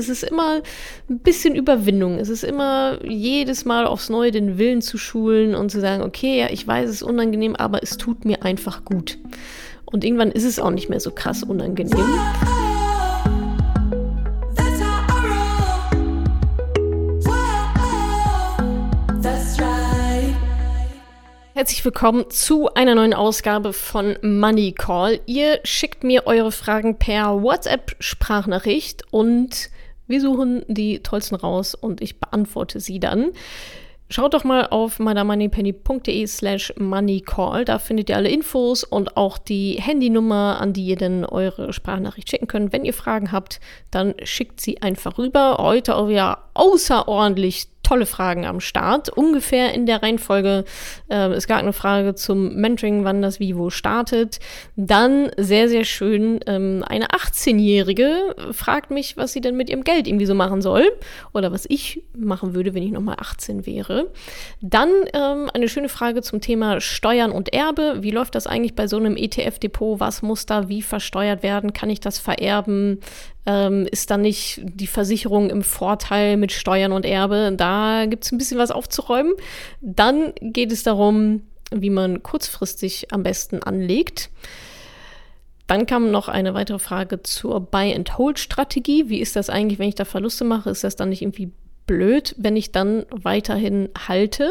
[0.00, 0.62] Es ist immer
[1.10, 2.18] ein bisschen Überwindung.
[2.18, 6.38] Es ist immer jedes Mal aufs Neue den Willen zu schulen und zu sagen, okay,
[6.38, 9.18] ja, ich weiß, es ist unangenehm, aber es tut mir einfach gut.
[9.84, 12.02] Und irgendwann ist es auch nicht mehr so krass unangenehm.
[21.52, 25.20] Herzlich willkommen zu einer neuen Ausgabe von Money Call.
[25.26, 29.68] Ihr schickt mir eure Fragen per WhatsApp-Sprachnachricht und
[30.10, 33.30] wir suchen die tollsten raus und ich beantworte sie dann.
[34.12, 37.64] Schaut doch mal auf madamoneypenny.de slash moneycall.
[37.64, 42.28] Da findet ihr alle Infos und auch die Handynummer, an die ihr dann eure Sprachnachricht
[42.28, 42.72] schicken könnt.
[42.72, 43.60] Wenn ihr Fragen habt,
[43.92, 45.58] dann schickt sie einfach rüber.
[45.60, 49.08] Heute auch wieder außerordentlich tolle Fragen am Start.
[49.08, 50.64] Ungefähr in der Reihenfolge.
[51.08, 54.38] Äh, es gab eine Frage zum Mentoring, wann das Vivo startet.
[54.76, 56.38] Dann sehr, sehr schön.
[56.46, 60.84] Ähm, eine 18-Jährige fragt mich, was sie denn mit ihrem Geld irgendwie so machen soll.
[61.34, 64.12] Oder was ich machen würde, wenn ich nochmal 18 wäre.
[64.60, 67.96] Dann ähm, eine schöne Frage zum Thema Steuern und Erbe.
[68.02, 69.98] Wie läuft das eigentlich bei so einem ETF-Depot?
[69.98, 71.72] Was muss da wie versteuert werden?
[71.72, 73.00] Kann ich das vererben?
[73.46, 77.52] Ähm, ist dann nicht die Versicherung im Vorteil mit Steuern und Erbe.
[77.56, 79.32] Da gibt es ein bisschen was aufzuräumen.
[79.80, 84.30] Dann geht es darum, wie man kurzfristig am besten anlegt.
[85.66, 89.08] Dann kam noch eine weitere Frage zur Buy-and-Hold-Strategie.
[89.08, 90.70] Wie ist das eigentlich, wenn ich da Verluste mache?
[90.70, 91.52] Ist das dann nicht irgendwie
[91.86, 94.50] blöd, wenn ich dann weiterhin halte?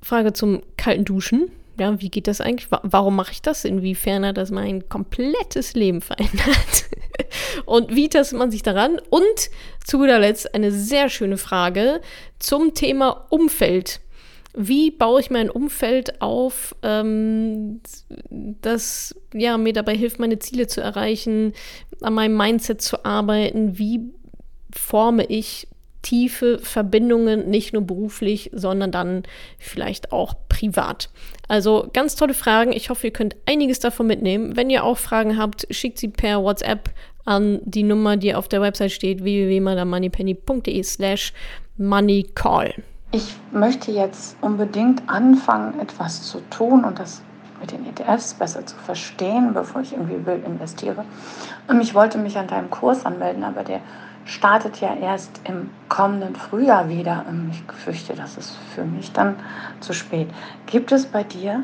[0.00, 2.68] Frage zum kalten Duschen ja, wie geht das eigentlich?
[2.70, 3.64] Warum mache ich das?
[3.64, 6.84] Inwiefern hat das mein komplettes Leben verändert?
[7.66, 9.00] Und wie tastet man sich daran?
[9.10, 9.50] Und
[9.84, 12.00] zu guter Letzt eine sehr schöne Frage
[12.38, 14.00] zum Thema Umfeld.
[14.56, 17.80] Wie baue ich mein Umfeld auf, ähm,
[18.30, 21.54] das ja, mir dabei hilft, meine Ziele zu erreichen,
[22.00, 23.78] an meinem Mindset zu arbeiten?
[23.78, 24.12] Wie
[24.72, 25.66] forme ich
[26.04, 29.24] tiefe Verbindungen, nicht nur beruflich, sondern dann
[29.58, 31.10] vielleicht auch privat.
[31.48, 32.72] Also ganz tolle Fragen.
[32.72, 34.56] Ich hoffe, ihr könnt einiges davon mitnehmen.
[34.56, 36.90] Wenn ihr auch Fragen habt, schickt sie per WhatsApp
[37.24, 41.32] an die Nummer, die auf der Website steht, www.madamoneypenny.de slash
[41.78, 42.74] moneycall.
[43.10, 47.22] Ich möchte jetzt unbedingt anfangen, etwas zu tun und das
[47.60, 51.04] mit den ETFs besser zu verstehen, bevor ich irgendwie wild investiere.
[51.68, 53.80] Und ich wollte mich an deinem Kurs anmelden, aber der
[54.24, 57.24] startet ja erst im kommenden Frühjahr wieder.
[57.50, 59.36] Ich fürchte, das ist für mich dann
[59.80, 60.28] zu spät.
[60.66, 61.62] Gibt es bei dir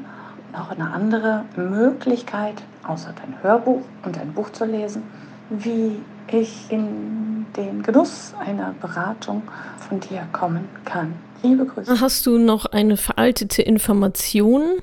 [0.52, 2.54] noch eine andere Möglichkeit,
[2.86, 5.02] außer dein Hörbuch und dein Buch zu lesen,
[5.48, 6.00] wie
[6.30, 9.42] ich in den Genuss einer Beratung
[9.78, 11.14] von dir kommen kann?
[11.42, 12.00] Liebe Grüße.
[12.00, 14.82] Hast du noch eine veraltete Information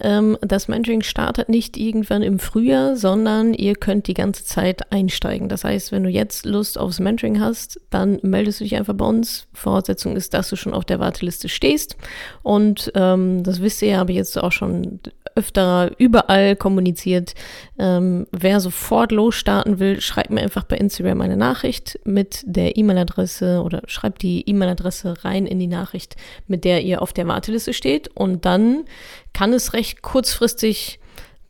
[0.00, 5.48] ähm, das Mentoring startet nicht irgendwann im Frühjahr, sondern ihr könnt die ganze Zeit einsteigen.
[5.48, 9.06] Das heißt, wenn du jetzt Lust aufs Mentoring hast, dann meldest du dich einfach bei
[9.06, 9.46] uns.
[9.52, 11.96] Voraussetzung ist, dass du schon auf der Warteliste stehst.
[12.42, 15.00] Und ähm, das wisst ihr, habe ich jetzt auch schon
[15.36, 17.34] öfter überall kommuniziert.
[17.78, 23.62] Ähm, wer sofort losstarten will, schreibt mir einfach bei Instagram eine Nachricht mit der E-Mail-Adresse
[23.62, 28.08] oder schreibt die E-Mail-Adresse rein in die Nachricht, mit der ihr auf der Warteliste steht.
[28.14, 28.84] Und dann
[29.32, 31.00] kann es recht kurzfristig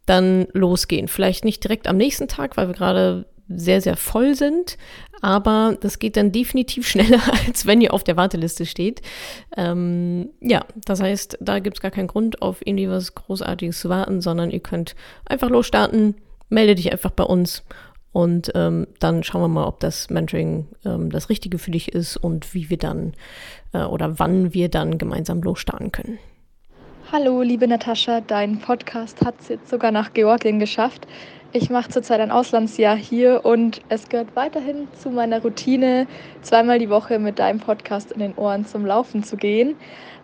[0.06, 1.08] dann losgehen.
[1.08, 4.78] Vielleicht nicht direkt am nächsten Tag, weil wir gerade sehr, sehr voll sind.
[5.24, 9.00] Aber das geht dann definitiv schneller, als wenn ihr auf der Warteliste steht.
[9.56, 13.88] Ähm, ja, das heißt, da gibt es gar keinen Grund, auf irgendwie was Großartiges zu
[13.88, 16.16] warten, sondern ihr könnt einfach losstarten,
[16.50, 17.64] melde dich einfach bei uns
[18.12, 22.18] und ähm, dann schauen wir mal, ob das Mentoring ähm, das Richtige für dich ist
[22.18, 23.14] und wie wir dann
[23.72, 26.18] äh, oder wann wir dann gemeinsam losstarten können.
[27.12, 31.06] Hallo, liebe Natascha, dein Podcast hat es jetzt sogar nach Georgien geschafft.
[31.52, 36.06] Ich mache zurzeit ein Auslandsjahr hier und es gehört weiterhin zu meiner Routine,
[36.40, 39.76] zweimal die Woche mit deinem Podcast in den Ohren zum Laufen zu gehen.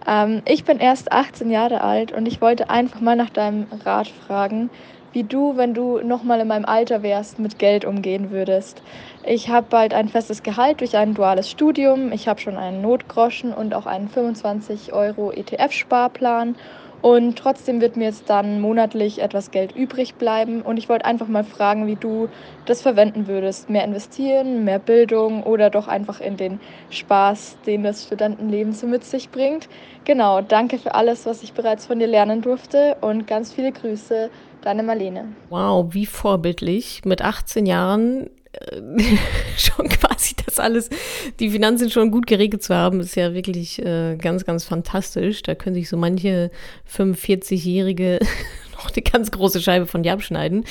[0.06, 4.08] Ähm, ich bin erst 18 Jahre alt und ich wollte einfach mal nach deinem Rat
[4.08, 4.70] fragen,
[5.12, 8.82] wie du, wenn du nochmal in meinem Alter wärst, mit Geld umgehen würdest.
[9.24, 12.12] Ich habe bald ein festes Gehalt durch ein duales Studium.
[12.12, 16.54] Ich habe schon einen Notgroschen und auch einen 25 Euro ETF-Sparplan
[17.02, 20.60] und trotzdem wird mir jetzt dann monatlich etwas Geld übrig bleiben.
[20.62, 22.28] Und ich wollte einfach mal fragen, wie du
[22.66, 23.70] das verwenden würdest.
[23.70, 26.60] Mehr investieren, mehr Bildung oder doch einfach in den
[26.90, 29.68] Spaß, den das Studentenleben so mit sich bringt.
[30.04, 34.30] Genau, danke für alles, was ich bereits von dir lernen durfte und ganz viele Grüße.
[34.62, 35.24] Deine Marlene.
[35.48, 37.00] Wow, wie vorbildlich.
[37.06, 38.28] Mit 18 Jahren
[39.56, 40.90] schon quasi das alles,
[41.38, 45.42] die Finanzen schon gut geregelt zu haben, ist ja wirklich äh, ganz, ganz fantastisch.
[45.42, 46.50] Da können sich so manche
[46.92, 48.18] 45-Jährige
[48.72, 50.64] noch eine ganz große Scheibe von dir abschneiden.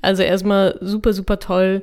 [0.00, 1.82] Also erstmal super, super toll.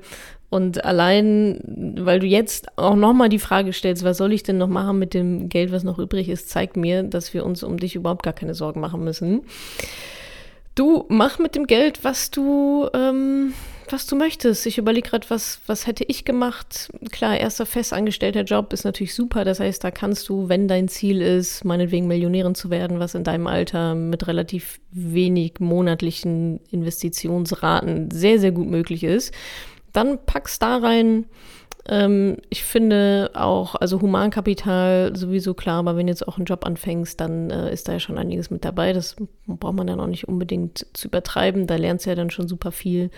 [0.50, 1.62] Und allein,
[1.98, 5.14] weil du jetzt auch nochmal die Frage stellst, was soll ich denn noch machen mit
[5.14, 8.34] dem Geld, was noch übrig ist, zeigt mir, dass wir uns um dich überhaupt gar
[8.34, 9.44] keine Sorgen machen müssen.
[10.76, 13.54] Du mach mit dem Geld, was du, ähm,
[13.92, 14.66] was du möchtest.
[14.66, 16.90] Ich überlege gerade, was, was hätte ich gemacht?
[17.12, 19.46] Klar, erster festangestellter Job ist natürlich super.
[19.46, 23.24] Das heißt, da kannst du, wenn dein Ziel ist, meinetwegen Millionärin zu werden, was in
[23.24, 29.34] deinem Alter mit relativ wenig monatlichen Investitionsraten sehr, sehr gut möglich ist,
[29.94, 31.26] dann pack's da rein.
[31.88, 36.66] Ähm, ich finde auch, also Humankapital sowieso klar, aber wenn du jetzt auch einen Job
[36.66, 38.94] anfängst, dann äh, ist da ja schon einiges mit dabei.
[38.94, 39.16] Das
[39.48, 41.68] braucht man dann auch nicht unbedingt zu übertreiben.
[41.68, 43.10] Da lernst du ja dann schon super viel.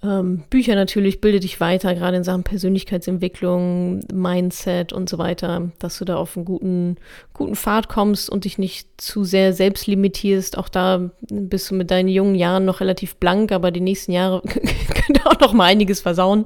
[0.00, 5.98] Ähm, Bücher natürlich, bilde dich weiter, gerade in Sachen Persönlichkeitsentwicklung, Mindset und so weiter, dass
[5.98, 6.96] du da auf einen guten,
[7.34, 10.56] guten Pfad kommst und dich nicht zu sehr selbst limitierst.
[10.56, 14.40] Auch da bist du mit deinen jungen Jahren noch relativ blank, aber die nächsten Jahre
[14.46, 16.44] könnte auch noch mal einiges versauen.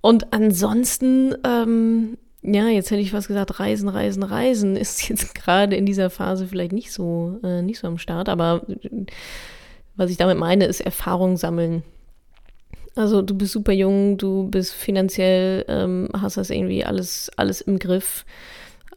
[0.00, 5.76] Und ansonsten, ähm, ja, jetzt hätte ich was gesagt, Reisen, Reisen, Reisen ist jetzt gerade
[5.76, 8.62] in dieser Phase vielleicht nicht so, äh, nicht so am Start, aber
[9.94, 11.82] was ich damit meine, ist Erfahrung sammeln.
[12.96, 17.78] Also du bist super jung, du bist finanziell, ähm, hast das irgendwie alles, alles im
[17.78, 18.24] Griff.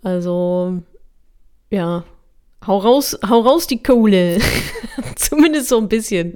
[0.01, 0.81] Also
[1.69, 2.06] ja,
[2.66, 4.40] hau raus, hau raus die Kohle.
[5.16, 6.34] Zumindest so ein bisschen.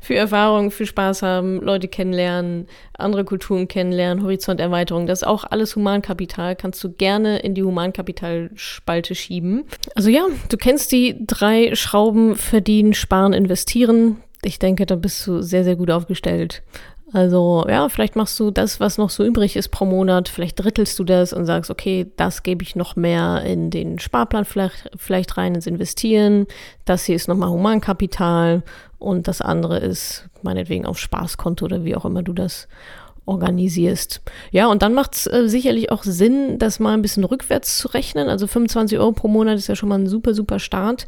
[0.00, 2.66] Für Erfahrung, für Spaß haben, Leute kennenlernen,
[2.96, 5.06] andere Kulturen kennenlernen, Horizonterweiterung.
[5.06, 6.56] Das ist auch alles Humankapital.
[6.56, 9.64] Kannst du gerne in die Humankapitalspalte schieben.
[9.94, 14.16] Also ja, du kennst die drei Schrauben verdienen, sparen, investieren.
[14.44, 16.64] Ich denke, da bist du sehr, sehr gut aufgestellt.
[17.12, 20.98] Also ja, vielleicht machst du das, was noch so übrig ist pro Monat, vielleicht drittelst
[20.98, 25.36] du das und sagst, okay, das gebe ich noch mehr in den Sparplan vielleicht, vielleicht
[25.36, 26.46] rein ins Investieren,
[26.86, 28.62] das hier ist nochmal Humankapital
[28.98, 32.66] und das andere ist meinetwegen auf Spaßkonto oder wie auch immer du das
[33.26, 34.20] organisierst.
[34.50, 37.88] Ja, und dann macht es äh, sicherlich auch Sinn, das mal ein bisschen rückwärts zu
[37.88, 38.28] rechnen.
[38.28, 41.06] Also 25 Euro pro Monat ist ja schon mal ein super, super Start.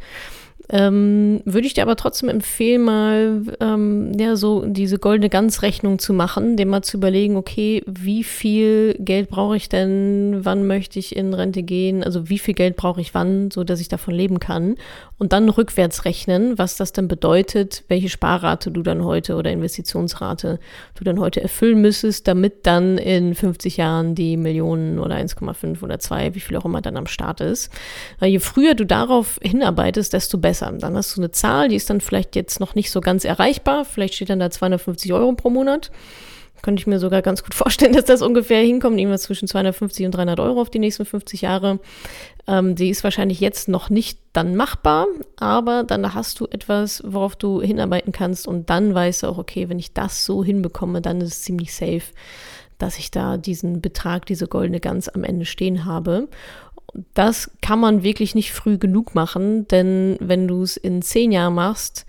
[0.71, 6.15] Ähm, würde ich dir aber trotzdem empfehlen, mal ähm, ja, so diese goldene Ganzrechnung zu
[6.15, 11.17] machen, dem mal zu überlegen, okay, wie viel Geld brauche ich denn, wann möchte ich
[11.17, 14.41] in Rente gehen, also wie viel Geld brauche ich wann, so dass ich davon leben
[14.41, 14.77] kann.
[15.19, 20.59] Und dann rückwärts rechnen, was das dann bedeutet, welche Sparrate du dann heute oder Investitionsrate
[20.95, 25.99] du dann heute erfüllen müsstest, damit dann in 50 Jahren die Millionen oder 1,5 oder
[25.99, 27.71] 2, wie viel auch immer dann am Start ist.
[28.19, 30.79] Weil je früher du darauf hinarbeitest, desto besser verbessern.
[30.79, 33.85] Dann hast du eine Zahl, die ist dann vielleicht jetzt noch nicht so ganz erreichbar.
[33.85, 35.91] Vielleicht steht dann da 250 Euro pro Monat.
[36.63, 40.13] Könnte ich mir sogar ganz gut vorstellen, dass das ungefähr hinkommt, irgendwas zwischen 250 und
[40.13, 41.79] 300 Euro auf die nächsten 50 Jahre.
[42.47, 45.07] Ähm, die ist wahrscheinlich jetzt noch nicht dann machbar,
[45.37, 49.69] aber dann hast du etwas, worauf du hinarbeiten kannst und dann weißt du auch, okay,
[49.69, 52.03] wenn ich das so hinbekomme, dann ist es ziemlich safe,
[52.79, 56.29] dass ich da diesen Betrag, diese goldene Gans am Ende stehen habe
[57.15, 61.55] das kann man wirklich nicht früh genug machen, denn wenn du es in zehn Jahren
[61.55, 62.07] machst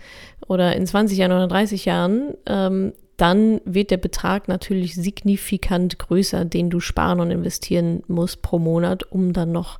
[0.48, 6.46] oder in 20 Jahren oder 30 Jahren, ähm, dann wird der Betrag natürlich signifikant größer,
[6.46, 9.80] den du sparen und investieren musst pro Monat, um dann noch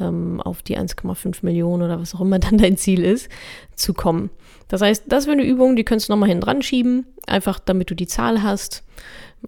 [0.00, 3.28] ähm, auf die 1,5 Millionen oder was auch immer dann dein Ziel ist,
[3.74, 4.30] zu kommen.
[4.68, 7.90] Das heißt, das wäre eine Übung, die könntest du nochmal hinten dran schieben, einfach damit
[7.90, 8.82] du die Zahl hast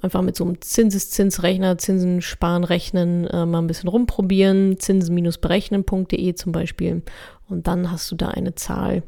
[0.02, 6.52] einfach mit so einem Zinseszinsrechner, Zinsen sparen, rechnen, äh, mal ein bisschen rumprobieren, zinsen-berechnen.de zum
[6.52, 7.02] Beispiel.
[7.48, 9.02] Und dann hast du da eine Zahl,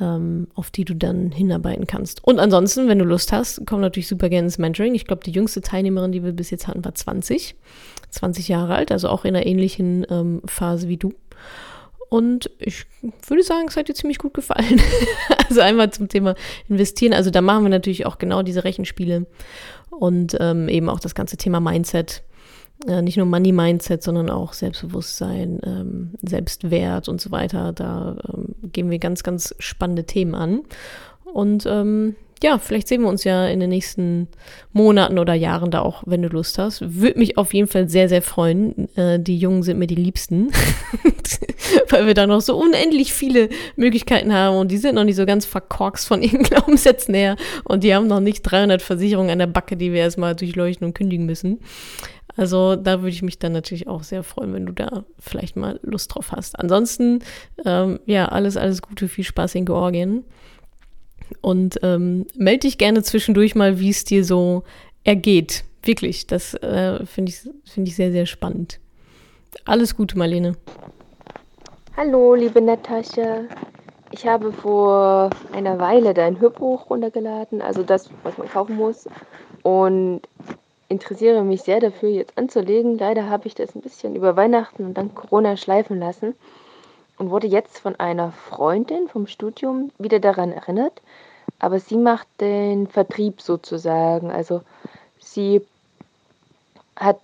[0.00, 2.24] ähm, auf die du dann hinarbeiten kannst.
[2.24, 4.94] Und ansonsten, wenn du Lust hast, komm natürlich super gerne ins Mentoring.
[4.94, 7.54] Ich glaube, die jüngste Teilnehmerin, die wir bis jetzt hatten, war 20.
[8.10, 11.12] 20 Jahre alt, also auch in einer ähnlichen ähm, Phase wie du.
[12.14, 12.86] Und ich
[13.26, 14.80] würde sagen, es hat dir ziemlich gut gefallen.
[15.48, 16.36] also einmal zum Thema
[16.68, 17.12] investieren.
[17.12, 19.26] Also da machen wir natürlich auch genau diese Rechenspiele
[19.90, 22.22] und ähm, eben auch das ganze Thema Mindset.
[22.86, 27.72] Äh, nicht nur Money Mindset, sondern auch Selbstbewusstsein, ähm, Selbstwert und so weiter.
[27.72, 30.60] Da ähm, gehen wir ganz, ganz spannende Themen an.
[31.24, 34.28] Und ähm, ja, vielleicht sehen wir uns ja in den nächsten
[34.72, 36.82] Monaten oder Jahren da auch, wenn du Lust hast.
[37.00, 38.94] Würde mich auf jeden Fall sehr, sehr freuen.
[38.96, 40.50] Äh, die Jungen sind mir die Liebsten,
[41.88, 45.26] weil wir da noch so unendlich viele Möglichkeiten haben und die sind noch nicht so
[45.26, 49.46] ganz verkorkst von ihren Glaubenssätzen her und die haben noch nicht 300 Versicherungen an der
[49.46, 51.60] Backe, die wir erstmal durchleuchten und kündigen müssen.
[52.36, 55.78] Also da würde ich mich dann natürlich auch sehr freuen, wenn du da vielleicht mal
[55.82, 56.58] Lust drauf hast.
[56.58, 57.20] Ansonsten,
[57.64, 60.24] ähm, ja, alles, alles Gute, viel Spaß in Georgien.
[61.40, 64.62] Und ähm, melde dich gerne zwischendurch mal, wie es dir so
[65.04, 65.64] ergeht.
[65.82, 67.40] Wirklich, das äh, finde ich,
[67.70, 68.80] find ich sehr, sehr spannend.
[69.64, 70.56] Alles Gute, Marlene.
[71.96, 73.42] Hallo, liebe Natascha.
[74.10, 79.08] Ich habe vor einer Weile dein Hörbuch runtergeladen, also das, was man kaufen muss.
[79.62, 80.22] Und
[80.88, 82.98] interessiere mich sehr dafür, jetzt anzulegen.
[82.98, 86.34] Leider habe ich das ein bisschen über Weihnachten und dann Corona schleifen lassen
[87.18, 91.00] und wurde jetzt von einer Freundin vom Studium wieder daran erinnert.
[91.58, 94.30] Aber sie macht den Vertrieb sozusagen.
[94.30, 94.62] Also
[95.18, 95.62] sie
[96.96, 97.18] hat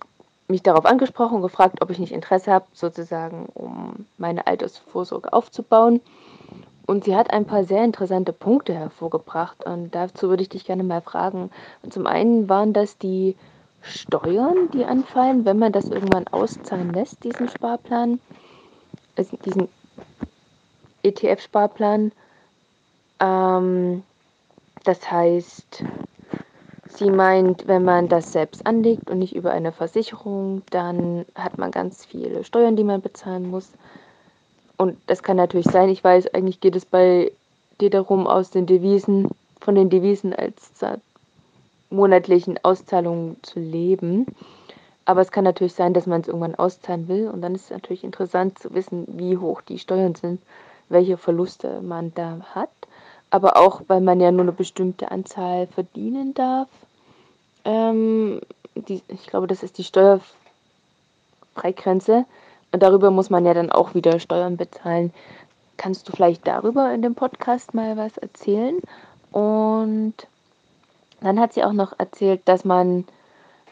[0.47, 6.01] mich darauf angesprochen und gefragt, ob ich nicht Interesse habe, sozusagen, um meine Altersvorsorge aufzubauen.
[6.85, 10.83] Und sie hat ein paar sehr interessante Punkte hervorgebracht und dazu würde ich dich gerne
[10.83, 11.49] mal fragen.
[11.89, 13.37] Zum einen waren das die
[13.81, 18.19] Steuern, die anfallen, wenn man das irgendwann auszahlen lässt, diesen Sparplan,
[19.15, 19.69] also diesen
[21.03, 22.11] ETF-Sparplan.
[23.19, 24.03] Ähm,
[24.83, 25.83] das heißt,
[26.89, 31.71] sie meint, wenn man das selbst anlegt und nicht über eine Versicherung, dann hat man
[31.71, 33.69] ganz viele Steuern, die man bezahlen muss.
[34.77, 37.31] Und das kann natürlich sein, ich weiß, eigentlich geht es bei
[37.79, 40.71] dir darum, aus den Devisen, von den Devisen als
[41.91, 44.25] monatlichen Auszahlungen zu leben.
[45.05, 47.29] Aber es kann natürlich sein, dass man es irgendwann auszahlen will.
[47.29, 50.41] Und dann ist es natürlich interessant zu wissen, wie hoch die Steuern sind,
[50.89, 52.69] welche Verluste man da hat.
[53.31, 56.67] Aber auch, weil man ja nur eine bestimmte Anzahl verdienen darf.
[57.65, 58.41] Ähm,
[58.75, 62.25] die, ich glaube, das ist die Steuerfreigrenze.
[62.71, 65.13] Und darüber muss man ja dann auch wieder Steuern bezahlen.
[65.77, 68.79] Kannst du vielleicht darüber in dem Podcast mal was erzählen?
[69.31, 70.13] Und
[71.21, 73.05] dann hat sie auch noch erzählt, dass man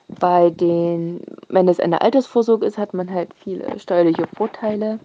[0.08, 5.00] bei den, wenn es eine Altersvorsorge ist, hat man halt viele steuerliche Vorteile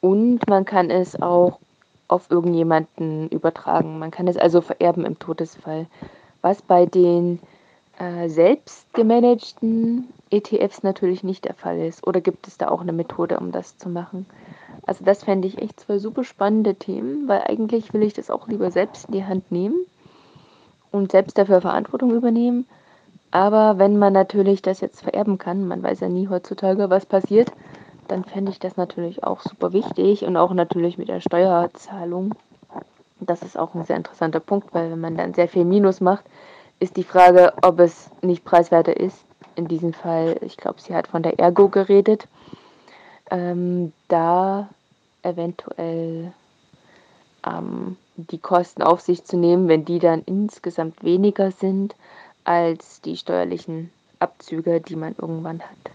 [0.00, 1.58] und man kann es auch
[2.08, 3.98] auf irgendjemanden übertragen.
[3.98, 5.86] Man kann es also vererben im Todesfall.
[6.42, 7.40] Was bei den
[7.98, 12.06] äh, selbst gemanagten ETFs natürlich nicht der Fall ist.
[12.06, 14.26] Oder gibt es da auch eine Methode, um das zu machen?
[14.86, 18.48] Also das fände ich echt zwei super spannende Themen, weil eigentlich will ich das auch
[18.48, 19.76] lieber selbst in die Hand nehmen
[20.90, 22.66] und selbst dafür Verantwortung übernehmen.
[23.30, 27.52] Aber wenn man natürlich das jetzt vererben kann, man weiß ja nie heutzutage, was passiert,
[28.08, 32.34] dann fände ich das natürlich auch super wichtig und auch natürlich mit der Steuerzahlung.
[33.20, 36.24] Das ist auch ein sehr interessanter Punkt, weil wenn man dann sehr viel Minus macht,
[36.80, 39.24] ist die Frage, ob es nicht preiswerter ist.
[39.56, 42.26] In diesem Fall, ich glaube, sie hat von der Ergo geredet,
[43.30, 44.68] ähm, da
[45.22, 46.32] eventuell
[47.46, 51.94] ähm, die Kosten auf sich zu nehmen, wenn die dann insgesamt weniger sind
[52.44, 55.92] als die steuerlichen Abzüge, die man irgendwann hat.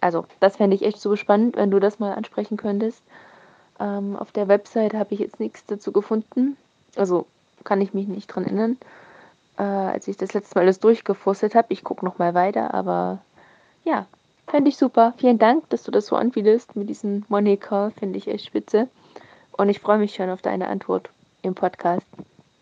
[0.00, 3.02] Also, das fände ich echt so spannend, wenn du das mal ansprechen könntest.
[3.78, 6.56] Ähm, auf der Website habe ich jetzt nichts dazu gefunden.
[6.96, 7.26] Also
[7.64, 8.78] kann ich mich nicht dran erinnern,
[9.58, 11.68] äh, als ich das letzte Mal das durchgefurstet habe.
[11.70, 13.18] Ich gucke nochmal weiter, aber
[13.84, 14.06] ja,
[14.46, 15.14] fände ich super.
[15.18, 17.90] Vielen Dank, dass du das so anbietest mit diesem Money Call.
[17.90, 18.88] Finde ich echt spitze.
[19.52, 21.10] Und ich freue mich schon auf deine Antwort
[21.42, 22.06] im Podcast.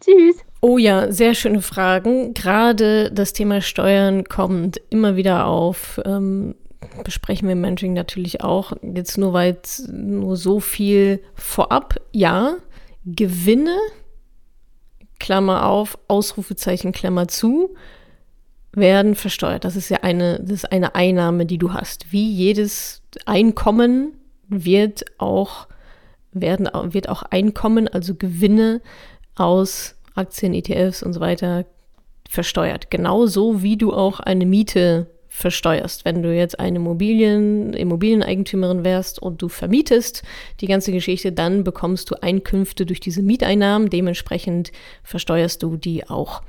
[0.00, 0.37] Tschüss.
[0.61, 2.35] Oh ja, sehr schöne Fragen.
[2.35, 6.00] Gerade das Thema Steuern kommt immer wieder auf.
[6.04, 6.54] Ähm,
[7.03, 8.73] besprechen wir im Mentoring natürlich auch.
[8.83, 12.00] Jetzt nur weit, nur so viel vorab.
[12.12, 12.57] Ja,
[13.05, 13.76] Gewinne,
[15.19, 17.75] Klammer auf, Ausrufezeichen, Klammer zu,
[18.73, 19.64] werden versteuert.
[19.64, 22.12] Das ist ja eine, das ist eine Einnahme, die du hast.
[22.12, 24.17] Wie jedes Einkommen
[24.49, 25.69] wird auch
[26.33, 28.81] werden, wird auch Einkommen, also Gewinne
[29.37, 31.64] aus Aktien, ETFs und so weiter
[32.29, 32.91] versteuert.
[32.91, 36.05] Genauso wie du auch eine Miete versteuerst.
[36.05, 40.23] Wenn du jetzt eine Immobilien, Immobilieneigentümerin wärst und du vermietest
[40.61, 43.91] die ganze Geschichte, dann bekommst du Einkünfte durch diese Mieteinnahmen.
[43.91, 44.71] Dementsprechend
[45.03, 46.43] versteuerst du die auch.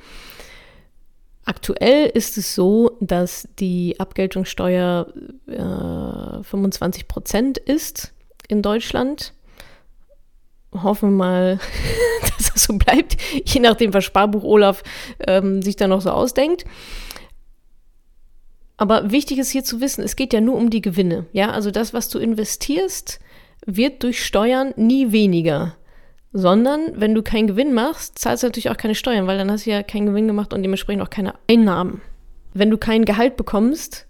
[1.46, 5.08] Aktuell ist es so, dass die Abgeltungssteuer
[5.48, 8.14] äh, 25 Prozent ist
[8.48, 9.34] in Deutschland
[10.84, 11.60] hoffen wir mal,
[12.38, 14.84] dass das so bleibt, je nachdem, was Sparbuch Olaf
[15.26, 16.66] ähm, sich da noch so ausdenkt.
[18.78, 21.26] Aber wichtig ist hier zu wissen, es geht ja nur um die Gewinne.
[21.32, 23.20] Ja, also das, was du investierst,
[23.66, 25.76] wird durch Steuern nie weniger.
[26.34, 29.66] Sondern, wenn du keinen Gewinn machst, zahlst du natürlich auch keine Steuern, weil dann hast
[29.66, 32.02] du ja keinen Gewinn gemacht und dementsprechend auch keine Einnahmen.
[32.54, 34.08] Wenn du kein Gehalt bekommst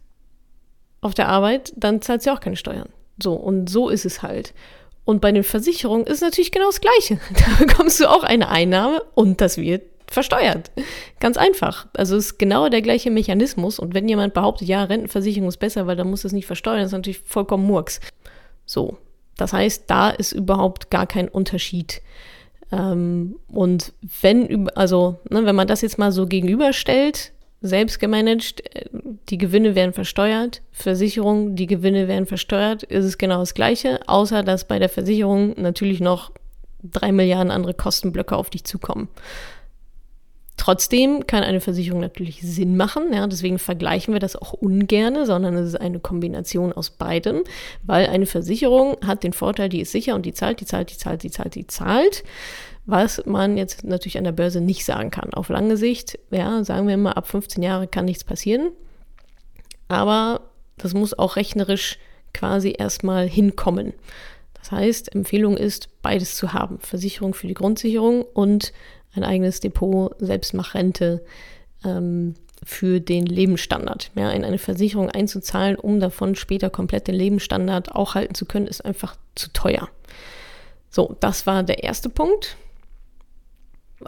[1.01, 2.89] auf der Arbeit, dann zahlst du auch keine Steuern.
[3.21, 4.55] So, und so ist es halt.
[5.03, 7.19] Und bei den Versicherungen ist es natürlich genau das Gleiche.
[7.33, 10.71] Da bekommst du auch eine Einnahme und das wird versteuert.
[11.19, 11.87] Ganz einfach.
[11.93, 13.79] Also es ist genau der gleiche Mechanismus.
[13.79, 16.91] Und wenn jemand behauptet, ja, Rentenversicherung ist besser, weil da muss es nicht versteuern, ist
[16.91, 17.99] natürlich vollkommen Murks.
[18.65, 18.97] So.
[19.37, 22.01] Das heißt, da ist überhaupt gar kein Unterschied.
[22.71, 28.85] Ähm, und wenn, also, ne, wenn man das jetzt mal so gegenüberstellt, selbst gemanagt, äh,
[29.29, 34.43] die Gewinne werden versteuert, Versicherung, die Gewinne werden versteuert, ist es genau das gleiche, außer
[34.43, 36.31] dass bei der Versicherung natürlich noch
[36.83, 39.09] drei Milliarden andere Kostenblöcke auf dich zukommen.
[40.57, 45.55] Trotzdem kann eine Versicherung natürlich Sinn machen, ja, deswegen vergleichen wir das auch ungerne, sondern
[45.55, 47.43] es ist eine Kombination aus beidem,
[47.83, 50.97] weil eine Versicherung hat den Vorteil, die ist sicher und die zahlt, die zahlt, die
[50.97, 52.23] zahlt, die zahlt, die zahlt,
[52.85, 55.33] was man jetzt natürlich an der Börse nicht sagen kann.
[55.33, 58.71] Auf lange Sicht, ja, sagen wir mal, ab 15 Jahre kann nichts passieren,
[59.89, 61.99] aber das muss auch rechnerisch
[62.33, 63.93] quasi erstmal hinkommen.
[64.53, 66.79] Das heißt, Empfehlung ist, beides zu haben.
[66.79, 68.73] Versicherung für die Grundsicherung und
[69.15, 71.23] ein eigenes Depot, Selbstmachrente
[71.83, 74.11] ähm, für den Lebensstandard.
[74.15, 78.67] Ja, in eine Versicherung einzuzahlen, um davon später komplett den Lebensstandard auch halten zu können,
[78.67, 79.89] ist einfach zu teuer.
[80.89, 82.55] So, das war der erste Punkt.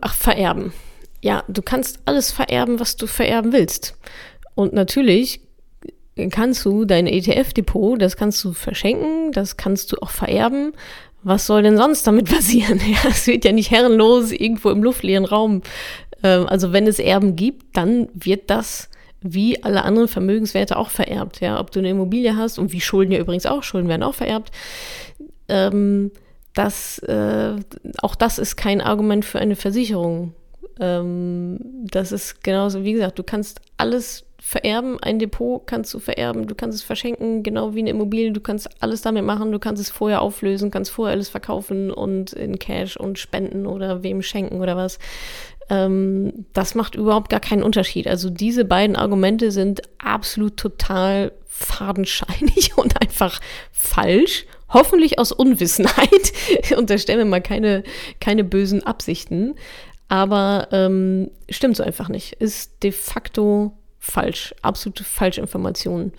[0.01, 0.73] Ach, vererben.
[1.21, 3.97] Ja, du kannst alles vererben, was du vererben willst.
[4.55, 5.41] Und natürlich
[6.31, 10.73] kannst du dein ETF-Depot, das kannst du verschenken, das kannst du auch vererben
[11.27, 12.79] was soll denn sonst damit passieren?
[12.79, 15.61] Ja, es wird ja nicht herrenlos irgendwo im luftleeren Raum.
[16.23, 18.89] Ähm, also wenn es Erben gibt, dann wird das
[19.21, 21.41] wie alle anderen Vermögenswerte auch vererbt.
[21.41, 24.15] Ja, ob du eine Immobilie hast und wie Schulden ja übrigens auch, Schulden werden auch
[24.15, 24.51] vererbt.
[25.49, 26.11] Ähm,
[26.53, 27.55] das, äh,
[27.99, 30.33] auch das ist kein Argument für eine Versicherung.
[30.79, 31.59] Ähm,
[31.91, 34.97] das ist genauso, wie gesagt, du kannst alles vererben.
[35.01, 38.31] Ein Depot kannst du vererben, du kannst es verschenken, genau wie eine Immobilie.
[38.31, 39.51] Du kannst alles damit machen.
[39.51, 44.03] Du kannst es vorher auflösen, kannst vorher alles verkaufen und in Cash und spenden oder
[44.03, 44.99] wem schenken oder was.
[45.69, 48.07] Ähm, das macht überhaupt gar keinen Unterschied.
[48.07, 53.41] Also diese beiden Argumente sind absolut total fadenscheinig und einfach
[53.73, 54.45] falsch.
[54.69, 56.31] Hoffentlich aus Unwissenheit.
[56.77, 57.83] Unterstellen wir mal keine,
[58.21, 59.55] keine bösen Absichten.
[60.07, 62.31] Aber ähm, stimmt so einfach nicht.
[62.33, 63.73] Ist de facto
[64.07, 66.13] falsch, absolute Falschinformationen.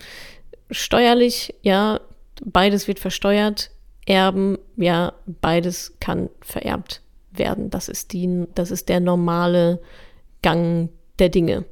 [0.71, 1.99] Steuerlich, ja,
[2.43, 3.71] beides wird versteuert.
[4.05, 7.69] Erben, ja, beides kann vererbt werden.
[7.69, 9.81] Das ist, die, das ist der normale
[10.41, 11.65] Gang der Dinge.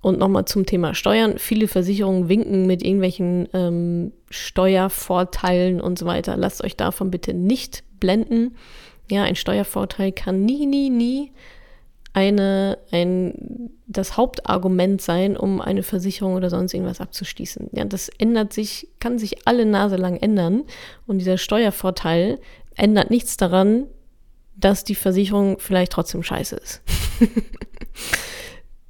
[0.00, 1.38] Und nochmal zum Thema Steuern.
[1.38, 6.36] Viele Versicherungen winken mit irgendwelchen ähm, Steuervorteilen und so weiter.
[6.36, 8.56] Lasst euch davon bitte nicht blenden.
[9.10, 11.32] Ja, ein Steuervorteil kann nie, nie, nie
[12.16, 17.68] eine, ein, das Hauptargument sein, um eine Versicherung oder sonst irgendwas abzuschließen.
[17.72, 20.64] Ja, das ändert sich, kann sich alle Nase lang ändern.
[21.06, 22.40] Und dieser Steuervorteil
[22.74, 23.84] ändert nichts daran,
[24.56, 26.80] dass die Versicherung vielleicht trotzdem scheiße ist.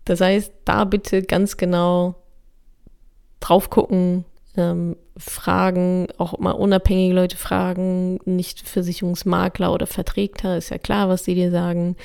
[0.04, 2.14] das heißt, da bitte ganz genau
[3.40, 4.24] drauf gucken,
[4.56, 11.24] ähm, fragen, auch mal unabhängige Leute fragen, nicht Versicherungsmakler oder Verträgter, ist ja klar, was
[11.24, 11.96] die dir sagen.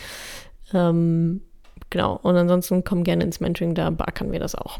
[0.74, 1.42] Ähm,
[1.90, 2.20] genau.
[2.22, 4.80] Und ansonsten komm gerne ins Mentoring, da beackern wir das auch.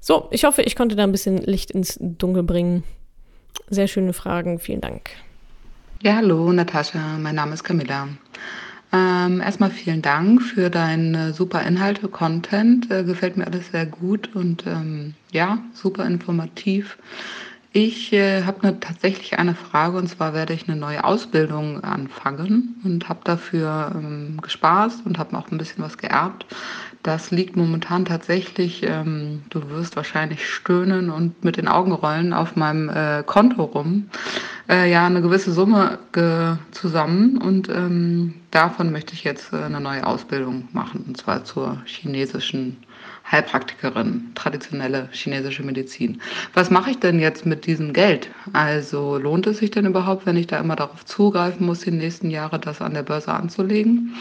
[0.00, 2.84] So, ich hoffe, ich konnte da ein bisschen Licht ins Dunkel bringen.
[3.68, 4.58] Sehr schöne Fragen.
[4.58, 5.10] Vielen Dank.
[6.02, 7.18] Ja, hallo, Natascha.
[7.18, 8.08] Mein Name ist Camilla.
[8.92, 12.90] Ähm, erstmal vielen Dank für deine super Inhalte, Content.
[12.90, 16.96] Äh, gefällt mir alles sehr gut und ähm, ja, super informativ.
[17.78, 22.80] Ich äh, habe ne, tatsächlich eine Frage und zwar werde ich eine neue Ausbildung anfangen
[22.84, 26.46] und habe dafür ähm, gespaßt und habe auch ein bisschen was geerbt.
[27.02, 32.56] Das liegt momentan tatsächlich, ähm, du wirst wahrscheinlich stöhnen und mit den Augen rollen auf
[32.56, 34.08] meinem äh, Konto rum.
[34.70, 35.98] Äh, ja, eine gewisse Summe
[36.70, 41.82] zusammen und ähm, davon möchte ich jetzt äh, eine neue Ausbildung machen und zwar zur
[41.84, 42.78] chinesischen
[43.30, 46.20] Heilpraktikerin, traditionelle chinesische Medizin.
[46.54, 48.30] Was mache ich denn jetzt mit diesem Geld?
[48.52, 52.30] Also lohnt es sich denn überhaupt, wenn ich da immer darauf zugreifen muss, die nächsten
[52.30, 54.14] Jahre das an der Börse anzulegen?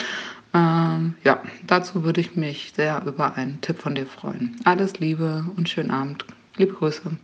[0.56, 4.60] Ähm, ja, dazu würde ich mich sehr über einen Tipp von dir freuen.
[4.64, 6.26] Alles Liebe und schönen Abend.
[6.58, 7.18] Liebe Grüße.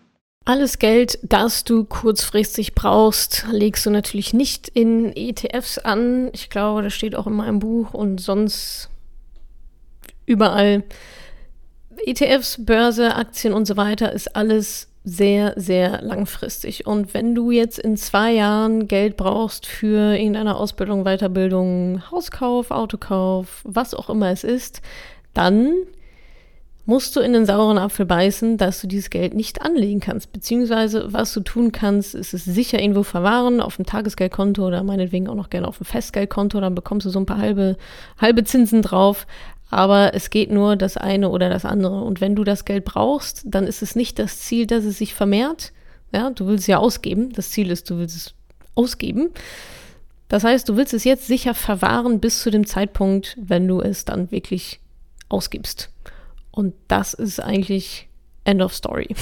[0.44, 6.30] Alles Geld, das du kurzfristig brauchst, legst du natürlich nicht in ETFs an.
[6.34, 8.90] Ich glaube, das steht auch in meinem Buch und sonst
[10.26, 10.84] überall.
[12.06, 16.86] ETFs, Börse, Aktien und so weiter ist alles sehr, sehr langfristig.
[16.86, 23.62] Und wenn du jetzt in zwei Jahren Geld brauchst für irgendeine Ausbildung, Weiterbildung, Hauskauf, Autokauf,
[23.64, 24.82] was auch immer es ist,
[25.34, 25.74] dann
[26.86, 30.34] musst du in den sauren Apfel beißen, dass du dieses Geld nicht anlegen kannst.
[30.34, 35.28] Beziehungsweise, was du tun kannst, ist es sicher irgendwo verwahren, auf dem Tagesgeldkonto oder meinetwegen
[35.28, 37.78] auch noch gerne auf dem Festgeldkonto, dann bekommst du so ein paar halbe,
[38.20, 39.28] halbe Zinsen drauf
[39.72, 42.04] aber es geht nur das eine oder das andere.
[42.04, 45.14] Und wenn du das Geld brauchst, dann ist es nicht das Ziel, dass es sich
[45.16, 45.72] vermehrt.
[46.14, 47.32] Ja, du willst es ja ausgeben.
[47.32, 48.34] Das Ziel ist, du willst es
[48.76, 49.32] ausgeben.
[50.28, 54.04] Das heißt, du willst es jetzt sicher verwahren bis zu dem Zeitpunkt, wenn du es
[54.04, 54.82] dann wirklich
[55.30, 55.90] ausgibst.
[56.52, 58.10] Und das ist eigentlich
[58.44, 59.16] End of Story.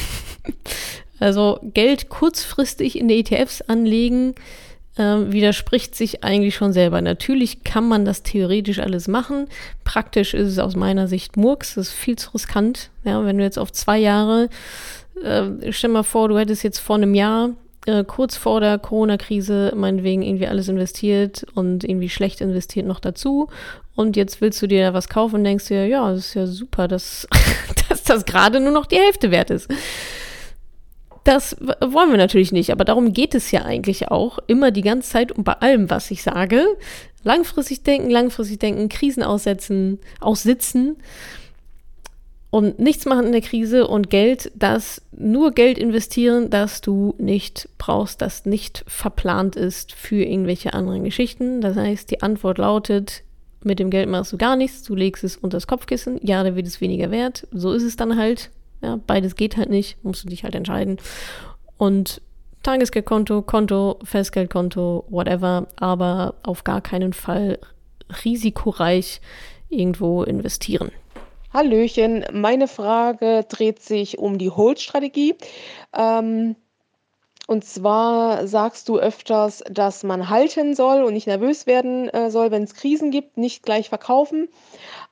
[1.20, 4.34] also Geld kurzfristig in die ETFs anlegen
[4.96, 7.02] äh, widerspricht sich eigentlich schon selber.
[7.02, 9.48] Natürlich kann man das theoretisch alles machen.
[9.84, 11.76] Praktisch ist es aus meiner Sicht Murks.
[11.76, 12.90] Das ist viel zu riskant.
[13.04, 14.50] Ja, wenn du jetzt auf zwei Jahre,
[15.24, 17.52] äh, stell mal vor, du hättest jetzt vor einem Jahr
[17.86, 23.50] äh, kurz vor der Corona-Krise meinetwegen irgendwie alles investiert und irgendwie schlecht investiert noch dazu.
[23.96, 26.88] Und jetzt willst du dir was kaufen und denkst dir, ja, das ist ja super,
[26.88, 27.28] dass,
[27.90, 29.70] dass das gerade nur noch die Hälfte wert ist.
[31.30, 35.12] Das wollen wir natürlich nicht, aber darum geht es ja eigentlich auch immer die ganze
[35.12, 36.66] Zeit und bei allem, was ich sage.
[37.24, 40.96] Langfristig denken, langfristig denken, Krisen aussetzen, aussitzen
[42.50, 47.70] und nichts machen in der Krise und Geld, das nur Geld investieren, das du nicht
[47.78, 51.62] brauchst, das nicht verplant ist für irgendwelche anderen Geschichten.
[51.62, 53.22] Das heißt, die Antwort lautet,
[53.64, 56.56] mit dem Geld machst du gar nichts, du legst es unter das Kopfkissen, ja, da
[56.56, 57.46] wird es weniger wert.
[57.52, 58.50] So ist es dann halt.
[58.82, 60.98] Ja, beides geht halt nicht, musst du dich halt entscheiden.
[61.78, 62.22] Und
[62.64, 67.60] Tagesgeldkonto, Konto, Festgeldkonto, whatever, aber auf gar keinen Fall
[68.26, 69.22] risikoreich
[69.70, 70.92] irgendwo investieren.
[71.54, 75.36] Hallöchen, meine Frage dreht sich um die Hold-Strategie.
[75.94, 76.56] Ähm,
[77.48, 82.52] und zwar sagst du öfters, dass man halten soll und nicht nervös werden äh, soll,
[82.52, 84.50] wenn es Krisen gibt, nicht gleich verkaufen.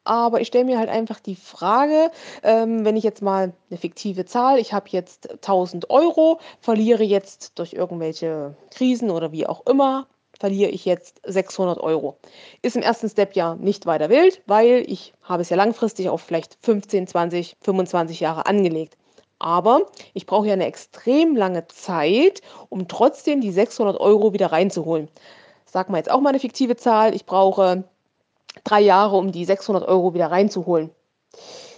[0.07, 4.23] Aber ich stelle mir halt einfach die Frage, ähm, wenn ich jetzt mal eine fiktive
[4.23, 10.07] Zahl, ich habe jetzt 1000 Euro, verliere jetzt durch irgendwelche Krisen oder wie auch immer
[10.39, 12.17] verliere ich jetzt 600 Euro.
[12.61, 16.21] Ist im ersten Step ja nicht weiter wild, weil ich habe es ja langfristig auf
[16.21, 18.95] vielleicht 15, 20, 25 Jahre angelegt.
[19.39, 25.09] Aber ich brauche ja eine extrem lange Zeit, um trotzdem die 600 Euro wieder reinzuholen.
[25.65, 27.13] Sag mal jetzt auch mal eine fiktive Zahl.
[27.13, 27.83] Ich brauche
[28.63, 30.89] drei Jahre, um die 600 Euro wieder reinzuholen.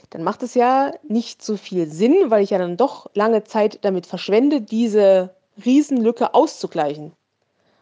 [0.10, 3.80] Dann macht es ja nicht so viel Sinn, weil ich ja dann doch lange Zeit
[3.82, 7.14] damit verschwende, diese Riesenlücke auszugleichen.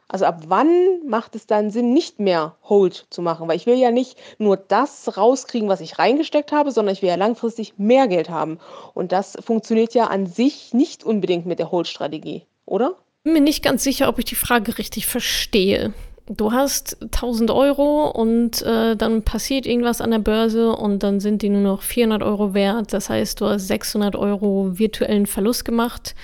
[0.09, 3.47] Also ab wann macht es dann Sinn, nicht mehr Hold zu machen?
[3.47, 7.09] Weil ich will ja nicht nur das rauskriegen, was ich reingesteckt habe, sondern ich will
[7.09, 8.59] ja langfristig mehr Geld haben.
[8.93, 12.95] Und das funktioniert ja an sich nicht unbedingt mit der Hold-Strategie, oder?
[13.23, 15.93] Bin mir nicht ganz sicher, ob ich die Frage richtig verstehe.
[16.29, 21.41] Du hast 1000 Euro und äh, dann passiert irgendwas an der Börse und dann sind
[21.41, 22.91] die nur noch 400 Euro wert.
[22.91, 26.15] Das heißt, du hast 600 Euro virtuellen Verlust gemacht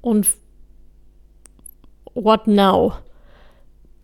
[0.00, 0.28] und
[2.14, 2.94] what now?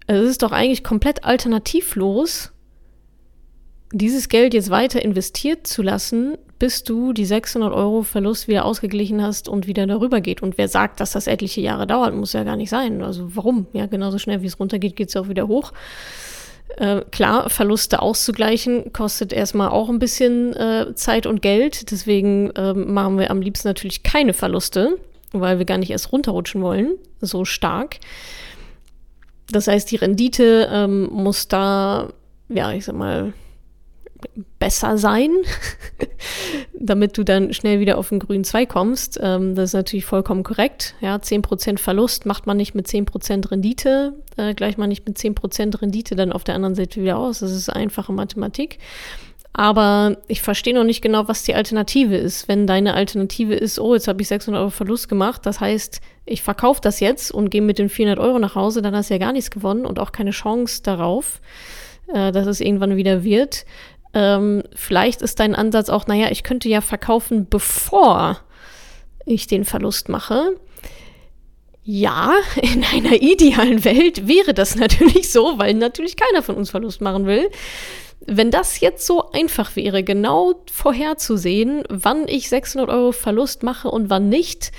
[0.06, 2.52] Es ist doch eigentlich komplett alternativlos,
[3.92, 9.22] dieses Geld jetzt weiter investiert zu lassen, bis du die 600 Euro Verlust wieder ausgeglichen
[9.22, 10.42] hast und wieder darüber geht.
[10.42, 13.02] Und wer sagt, dass das etliche Jahre dauert, muss ja gar nicht sein.
[13.02, 13.66] Also warum?
[13.72, 15.72] Ja, genauso schnell wie es runtergeht, geht es ja auch wieder hoch.
[16.76, 21.90] Äh, klar, Verluste auszugleichen kostet erstmal auch ein bisschen äh, Zeit und Geld.
[21.90, 24.98] Deswegen äh, machen wir am liebsten natürlich keine Verluste,
[25.32, 27.98] weil wir gar nicht erst runterrutschen wollen, so stark.
[29.50, 32.08] Das heißt, die Rendite ähm, muss da,
[32.48, 33.32] ja, ich sag mal,
[34.58, 35.30] besser sein,
[36.78, 39.18] damit du dann schnell wieder auf den grünen Zweig kommst.
[39.22, 40.94] Ähm, das ist natürlich vollkommen korrekt.
[41.00, 45.80] Ja, 10% Verlust macht man nicht mit 10% Rendite, äh, gleich man nicht mit 10%
[45.80, 47.40] Rendite dann auf der anderen Seite wieder aus.
[47.40, 48.78] Das ist einfache Mathematik.
[49.58, 52.46] Aber ich verstehe noch nicht genau, was die Alternative ist.
[52.46, 56.42] Wenn deine Alternative ist, oh, jetzt habe ich 600 Euro Verlust gemacht, das heißt, ich
[56.42, 59.18] verkaufe das jetzt und gehe mit den 400 Euro nach Hause, dann hast du ja
[59.18, 61.40] gar nichts gewonnen und auch keine Chance darauf,
[62.12, 63.64] äh, dass es irgendwann wieder wird.
[64.16, 68.40] Ähm, vielleicht ist dein Ansatz auch, naja, ich könnte ja verkaufen, bevor
[69.26, 70.56] ich den Verlust mache.
[71.84, 77.02] Ja, in einer idealen Welt wäre das natürlich so, weil natürlich keiner von uns Verlust
[77.02, 77.50] machen will.
[78.20, 84.08] Wenn das jetzt so einfach wäre, genau vorherzusehen, wann ich 600 Euro Verlust mache und
[84.08, 84.72] wann nicht,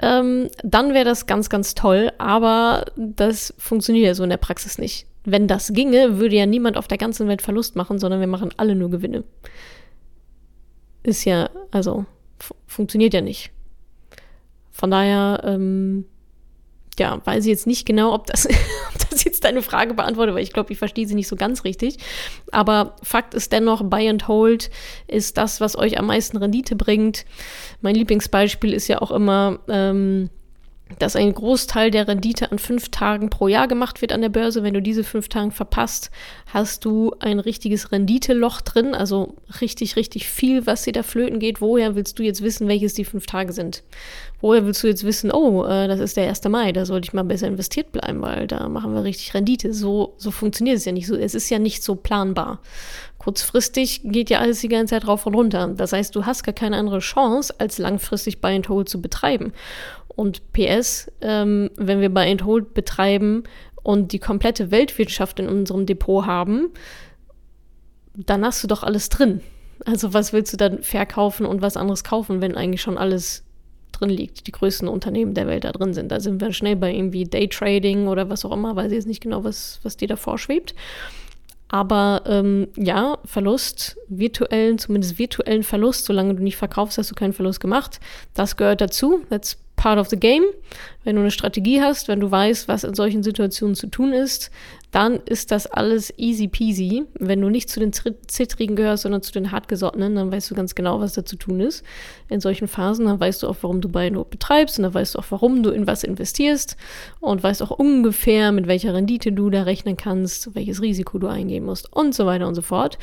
[0.00, 2.12] ähm, dann wäre das ganz, ganz toll.
[2.18, 5.08] Aber das funktioniert ja so in der Praxis nicht.
[5.26, 8.50] Wenn das ginge, würde ja niemand auf der ganzen Welt Verlust machen, sondern wir machen
[8.56, 9.24] alle nur Gewinne.
[11.02, 12.06] Ist ja, also,
[12.66, 13.50] funktioniert ja nicht.
[14.70, 16.04] Von daher, ähm,
[16.98, 18.46] ja, weiß ich jetzt nicht genau, ob das,
[18.94, 21.64] ob das jetzt deine Frage beantwortet, weil ich glaube, ich verstehe sie nicht so ganz
[21.64, 21.98] richtig.
[22.52, 24.70] Aber Fakt ist dennoch, Buy and Hold
[25.08, 27.24] ist das, was euch am meisten Rendite bringt.
[27.80, 30.30] Mein Lieblingsbeispiel ist ja auch immer, ähm,
[31.00, 34.62] dass ein Großteil der Rendite an fünf Tagen pro Jahr gemacht wird an der Börse.
[34.62, 36.10] Wenn du diese fünf Tage verpasst,
[36.46, 41.60] hast du ein richtiges Renditeloch drin, also richtig, richtig viel, was dir da flöten geht.
[41.60, 43.82] Woher willst du jetzt wissen, welches die fünf Tage sind?
[44.40, 46.44] Woher willst du jetzt wissen, oh, äh, das ist der 1.
[46.44, 49.74] Mai, da sollte ich mal besser investiert bleiben, weil da machen wir richtig Rendite.
[49.74, 51.08] So, so funktioniert es ja nicht.
[51.08, 52.60] So, es ist ja nicht so planbar.
[53.18, 55.66] Kurzfristig geht ja alles die ganze Zeit rauf und runter.
[55.76, 59.52] Das heißt, du hast gar keine andere Chance, als langfristig Buy and Hold zu betreiben.
[60.16, 63.44] Und PS, ähm, wenn wir and Hold betreiben
[63.82, 66.70] und die komplette Weltwirtschaft in unserem Depot haben,
[68.14, 69.42] dann hast du doch alles drin.
[69.84, 73.44] Also was willst du dann verkaufen und was anderes kaufen, wenn eigentlich schon alles
[73.92, 76.10] drin liegt, die größten Unternehmen der Welt da drin sind.
[76.10, 79.22] Da sind wir schnell bei irgendwie Daytrading oder was auch immer, weiß ich jetzt nicht
[79.22, 80.74] genau, was, was dir da vorschwebt.
[81.68, 87.32] Aber ähm, ja, Verlust, virtuellen, zumindest virtuellen Verlust, solange du nicht verkaufst, hast du keinen
[87.32, 87.98] Verlust gemacht.
[88.34, 89.20] Das gehört dazu.
[89.30, 90.44] That's part of the game.
[91.04, 94.50] Wenn du eine Strategie hast, wenn du weißt, was in solchen Situationen zu tun ist,
[94.90, 97.04] dann ist das alles easy peasy.
[97.18, 100.74] Wenn du nicht zu den Zittrigen gehörst, sondern zu den Hartgesottenen, dann weißt du ganz
[100.74, 101.84] genau, was da zu tun ist.
[102.28, 105.14] In solchen Phasen, dann weißt du auch, warum du bei Not betreibst und dann weißt
[105.14, 106.76] du auch, warum du in was investierst
[107.20, 111.64] und weißt auch ungefähr, mit welcher Rendite du da rechnen kannst, welches Risiko du eingehen
[111.64, 112.98] musst und so weiter und so fort.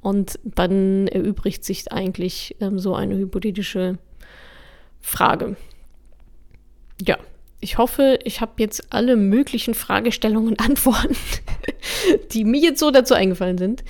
[0.00, 3.98] Und dann erübrigt sich eigentlich ähm, so eine hypothetische
[5.00, 5.56] Frage.
[7.00, 7.18] Ja,
[7.60, 11.16] ich hoffe, ich habe jetzt alle möglichen Fragestellungen und Antworten,
[12.32, 13.84] die mir jetzt so dazu eingefallen sind,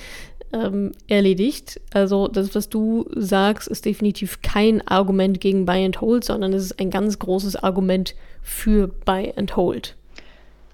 [0.53, 1.81] ähm, erledigt.
[1.93, 6.63] Also das, was du sagst, ist definitiv kein Argument gegen Buy and Hold, sondern es
[6.63, 9.95] ist ein ganz großes Argument für Buy and Hold.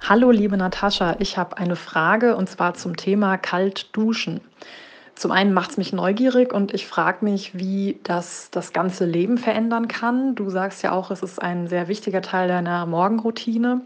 [0.01, 4.41] Hallo liebe Natascha, ich habe eine Frage und zwar zum Thema kalt duschen.
[5.15, 9.37] Zum einen macht es mich neugierig und ich frage mich, wie das das ganze Leben
[9.37, 10.35] verändern kann.
[10.35, 13.81] Du sagst ja auch, es ist ein sehr wichtiger Teil deiner Morgenroutine.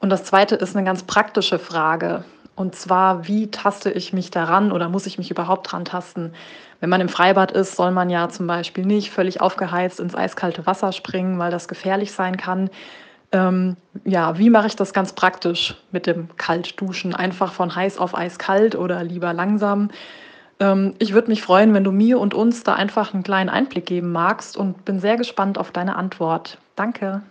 [0.00, 2.24] Und das zweite ist eine ganz praktische Frage.
[2.54, 6.32] Und zwar, wie taste ich mich daran oder muss ich mich überhaupt dran tasten?
[6.80, 10.66] Wenn man im Freibad ist, soll man ja zum Beispiel nicht völlig aufgeheizt ins eiskalte
[10.66, 12.70] Wasser springen, weil das gefährlich sein kann.
[13.30, 17.14] Ähm, ja, wie mache ich das ganz praktisch mit dem Kaltduschen?
[17.14, 19.90] Einfach von heiß auf eiskalt oder lieber langsam?
[20.62, 23.84] Ähm, ich würde mich freuen, wenn du mir und uns da einfach einen kleinen Einblick
[23.86, 26.58] geben magst und bin sehr gespannt auf deine Antwort.
[26.76, 27.22] Danke.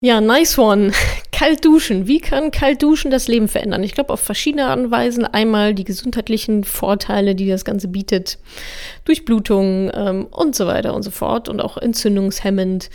[0.00, 0.92] Ja, nice one.
[1.32, 2.06] Kalt duschen.
[2.06, 3.84] Wie kann kalt duschen das Leben verändern?
[3.84, 5.24] Ich glaube auf verschiedene Art und Weisen.
[5.24, 8.38] Einmal die gesundheitlichen Vorteile, die das Ganze bietet,
[9.04, 12.90] Durchblutung ähm, und so weiter und so fort und auch entzündungshemmend.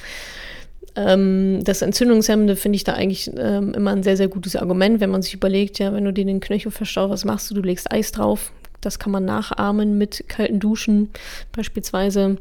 [0.97, 5.09] Ähm, das Entzündungshemmende finde ich da eigentlich ähm, immer ein sehr, sehr gutes Argument, wenn
[5.09, 7.55] man sich überlegt, ja, wenn du dir den Knöchel verstaust, was machst du?
[7.55, 8.51] Du legst Eis drauf,
[8.85, 11.09] das kann man nachahmen mit kalten Duschen
[11.51, 12.37] beispielsweise.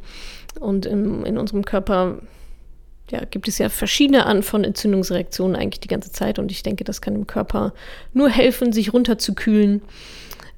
[0.61, 2.19] Und in, in unserem Körper
[3.11, 6.39] ja, gibt es ja verschiedene Arten von Entzündungsreaktionen eigentlich die ganze Zeit.
[6.39, 7.75] Und ich denke, das kann dem Körper
[8.13, 9.83] nur helfen, sich runterzukühlen.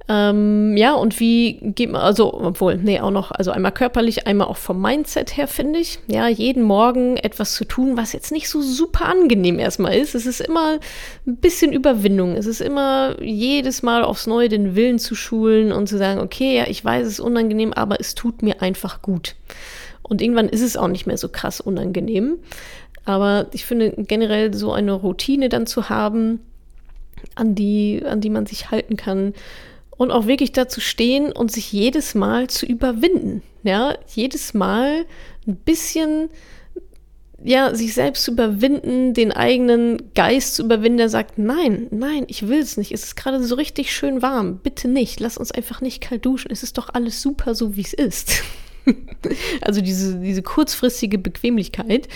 [0.07, 4.49] Ähm, ja, und wie geht man, also, obwohl, nee, auch noch, also einmal körperlich, einmal
[4.49, 5.99] auch vom Mindset her, finde ich.
[6.09, 10.15] Ja, jeden Morgen etwas zu tun, was jetzt nicht so super angenehm erstmal ist.
[10.15, 10.79] Es ist immer
[11.27, 12.37] ein bisschen Überwindung.
[12.37, 16.55] Es ist immer jedes Mal aufs Neue den Willen zu schulen und zu sagen, okay,
[16.55, 19.37] ja, ich weiß, es ist unangenehm, aber es tut mir einfach gut.
[20.03, 22.37] Und irgendwann ist es auch nicht mehr so krass unangenehm.
[23.07, 26.41] Aber ich finde generell so eine Routine dann zu haben,
[27.37, 29.33] an die, an die man sich halten kann,
[29.97, 33.43] und auch wirklich dazu stehen und sich jedes Mal zu überwinden.
[33.63, 35.07] Ja, jedes Mal
[35.47, 36.29] ein bisschen,
[37.43, 42.49] ja, sich selbst zu überwinden, den eigenen Geist zu überwinden, der sagt, nein, nein, ich
[42.49, 42.93] will es nicht.
[42.93, 44.59] Es ist gerade so richtig schön warm.
[44.59, 45.21] Bitte nicht.
[45.21, 46.51] Lass uns einfach nicht kalt duschen.
[46.51, 48.43] Es ist doch alles super, so wie es ist.
[49.63, 52.09] also diese, diese kurzfristige Bequemlichkeit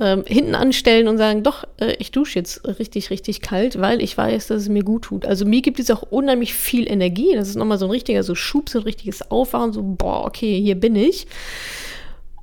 [0.00, 4.16] ähm, hinten anstellen und sagen, doch, äh, ich dusche jetzt richtig, richtig kalt, weil ich
[4.16, 5.26] weiß, dass es mir gut tut.
[5.26, 7.34] Also mir gibt es auch unheimlich viel Energie.
[7.34, 10.60] Das ist nochmal so ein richtiger so Schub, so ein richtiges Aufwachen, so, boah, okay,
[10.60, 11.26] hier bin ich.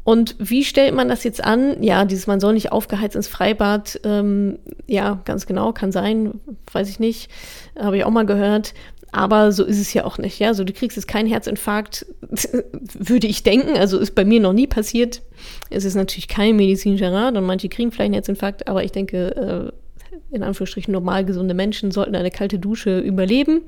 [0.06, 1.82] Und wie stellt man das jetzt an?
[1.82, 4.00] Ja, dieses, man soll nicht aufgeheizt ins Freibad.
[4.04, 6.40] Ähm, ja, ganz genau, kann sein,
[6.72, 7.32] weiß ich nicht.
[7.78, 8.76] Habe ich auch mal gehört.
[9.16, 10.40] Aber so ist es ja auch nicht.
[10.40, 12.06] Ja, so du kriegst jetzt keinen Herzinfarkt,
[13.00, 13.78] würde ich denken.
[13.78, 15.22] Also ist bei mir noch nie passiert.
[15.70, 19.72] Es ist natürlich kein medizinischer Rat und manche kriegen vielleicht einen Herzinfarkt, aber ich denke,
[19.72, 23.62] äh, in Anführungsstrichen normal gesunde Menschen sollten eine kalte Dusche überleben.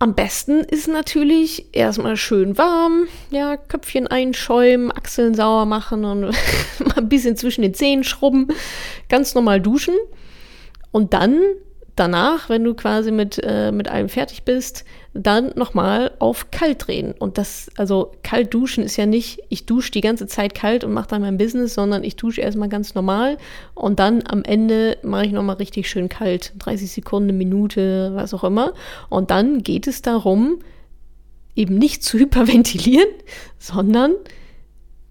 [0.00, 6.20] Am besten ist natürlich erstmal schön warm, ja, Köpfchen einschäumen, Achseln sauer machen und
[6.84, 8.48] mal ein bisschen zwischen den Zähnen schrubben,
[9.08, 9.94] ganz normal duschen
[10.90, 11.40] und dann
[12.00, 17.12] danach, wenn du quasi mit, äh, mit allem fertig bist, dann nochmal auf kalt drehen.
[17.18, 20.92] Und das, also kalt duschen ist ja nicht, ich dusche die ganze Zeit kalt und
[20.92, 23.36] mache dann mein Business, sondern ich dusche erstmal ganz normal
[23.74, 26.54] und dann am Ende mache ich nochmal richtig schön kalt.
[26.58, 28.72] 30 Sekunden, Minute, was auch immer.
[29.10, 30.60] Und dann geht es darum,
[31.54, 33.08] eben nicht zu hyperventilieren,
[33.58, 34.14] sondern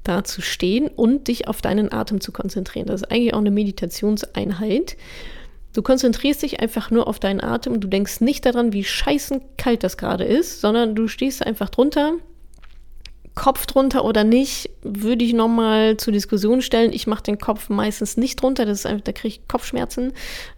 [0.04, 2.88] da zu stehen und dich auf deinen Atem zu konzentrieren.
[2.88, 4.98] Das ist eigentlich auch eine Meditationseinheit.
[5.74, 9.84] Du konzentrierst dich einfach nur auf deinen Atem du denkst nicht daran, wie scheißen kalt
[9.84, 12.14] das gerade ist, sondern du stehst einfach drunter,
[13.40, 16.92] Kopf drunter oder nicht, würde ich nochmal zur Diskussion stellen.
[16.92, 20.12] Ich mache den Kopf meistens nicht drunter, das ist einfach, da kriege ich Kopfschmerzen.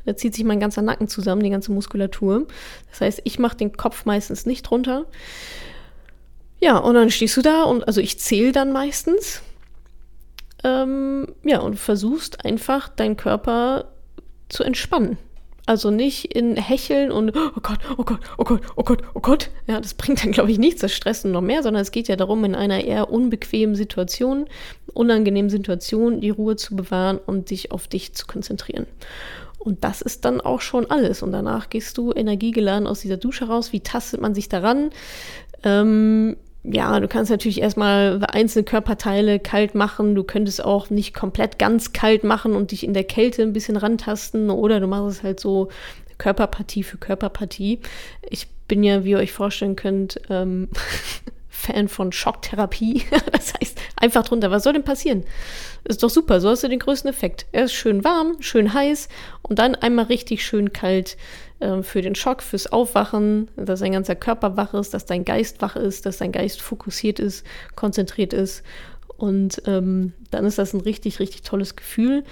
[0.05, 2.47] Da zieht sich mein ganzer Nacken zusammen, die ganze Muskulatur.
[2.89, 5.05] Das heißt, ich mache den Kopf meistens nicht drunter.
[6.59, 9.43] Ja, und dann stehst du da und also ich zähle dann meistens.
[10.63, 13.91] Ähm, ja, und versuchst einfach deinen Körper
[14.51, 15.17] zu entspannen.
[15.67, 19.49] Also nicht in Hecheln und oh Gott, oh Gott, oh Gott, oh Gott, oh Gott.
[19.67, 22.15] Ja, das bringt dann, glaube ich, nichts, das Stressen noch mehr, sondern es geht ja
[22.15, 24.47] darum, in einer eher unbequemen Situation,
[24.93, 28.87] unangenehmen Situation die Ruhe zu bewahren und dich auf dich zu konzentrieren.
[29.59, 31.21] Und das ist dann auch schon alles.
[31.21, 33.71] Und danach gehst du energiegeladen aus dieser Dusche raus.
[33.71, 34.89] Wie tastet man sich daran?
[35.63, 40.13] Ähm, ja, du kannst natürlich erstmal einzelne Körperteile kalt machen.
[40.13, 43.77] Du könntest auch nicht komplett ganz kalt machen und dich in der Kälte ein bisschen
[43.77, 44.49] rantasten.
[44.51, 45.69] Oder du machst es halt so
[46.19, 47.79] Körperpartie für Körperpartie.
[48.29, 50.69] Ich bin ja, wie ihr euch vorstellen könnt, ähm,
[51.49, 53.03] Fan von Schocktherapie.
[53.31, 54.51] das heißt, einfach drunter.
[54.51, 55.23] Was soll denn passieren?
[55.83, 57.47] Ist doch super, so hast du den größten Effekt.
[57.51, 59.09] Er ist schön warm, schön heiß
[59.41, 61.17] und dann einmal richtig schön kalt
[61.61, 65.61] äh, für den Schock, fürs Aufwachen, dass dein ganzer Körper wach ist, dass dein Geist
[65.61, 67.45] wach ist, dass dein Geist fokussiert ist,
[67.75, 68.63] konzentriert ist.
[69.17, 72.23] Und ähm, dann ist das ein richtig, richtig tolles Gefühl.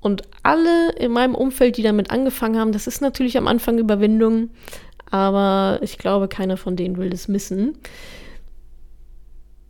[0.00, 4.50] Und alle in meinem Umfeld, die damit angefangen haben, das ist natürlich am Anfang Überwindung,
[5.10, 7.76] aber ich glaube, keiner von denen will das missen.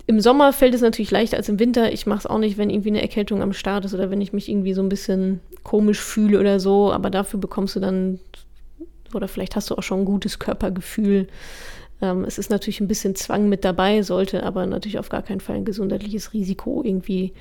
[0.06, 1.92] Im Sommer fällt es natürlich leichter als im Winter.
[1.92, 4.32] Ich mache es auch nicht, wenn irgendwie eine Erkältung am Start ist oder wenn ich
[4.32, 6.92] mich irgendwie so ein bisschen komisch fühle oder so.
[6.92, 8.18] Aber dafür bekommst du dann,
[9.14, 11.28] oder vielleicht hast du auch schon ein gutes Körpergefühl.
[12.00, 15.40] Ähm, es ist natürlich ein bisschen Zwang mit dabei, sollte aber natürlich auf gar keinen
[15.40, 17.32] Fall ein gesundheitliches Risiko irgendwie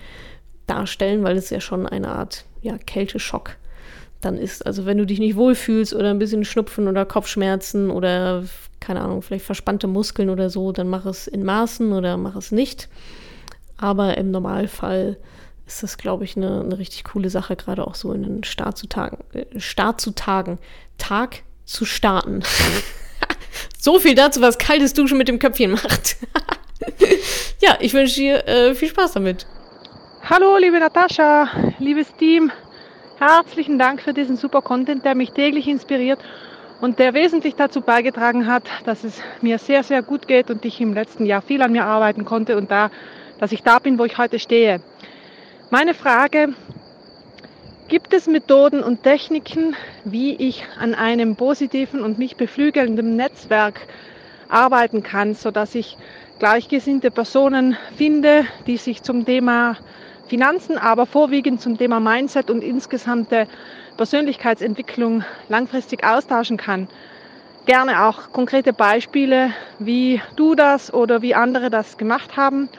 [0.67, 3.57] darstellen, weil es ja schon eine Art ja, Kälteschock
[4.21, 4.65] dann ist.
[4.65, 8.43] Also wenn du dich nicht wohlfühlst oder ein bisschen Schnupfen oder Kopfschmerzen oder
[8.79, 12.51] keine Ahnung, vielleicht verspannte Muskeln oder so, dann mach es in Maßen oder mach es
[12.51, 12.89] nicht.
[13.77, 15.17] Aber im Normalfall
[15.65, 18.77] ist das, glaube ich, eine, eine richtig coole Sache, gerade auch so in den Start
[18.77, 19.23] zu tagen.
[19.33, 20.59] Äh, Start zu tagen.
[20.97, 22.41] Tag zu starten.
[23.79, 26.17] so viel dazu, was kaltes Duschen mit dem Köpfchen macht.
[27.61, 29.45] ja, ich wünsche dir äh, viel Spaß damit.
[30.27, 32.51] Hallo, liebe Natascha, liebes Team.
[33.19, 36.19] Herzlichen Dank für diesen super Content, der mich täglich inspiriert
[36.81, 40.79] und der wesentlich dazu beigetragen hat, dass es mir sehr, sehr gut geht und ich
[40.81, 42.89] im letzten Jahr viel an mir arbeiten konnte und da,
[43.39, 44.81] dass ich da bin, wo ich heute stehe.
[45.69, 46.53] Meine Frage,
[47.89, 49.75] gibt es Methoden und Techniken,
[50.05, 53.81] wie ich an einem positiven und mich beflügelnden Netzwerk
[54.47, 55.97] arbeiten kann, sodass ich
[56.37, 59.75] gleichgesinnte Personen finde, die sich zum Thema
[60.27, 63.47] Finanzen, aber vorwiegend zum Thema Mindset und insgesamte
[63.97, 66.87] Persönlichkeitsentwicklung langfristig austauschen kann.
[67.65, 72.69] Gerne auch konkrete Beispiele, wie du das oder wie andere das gemacht haben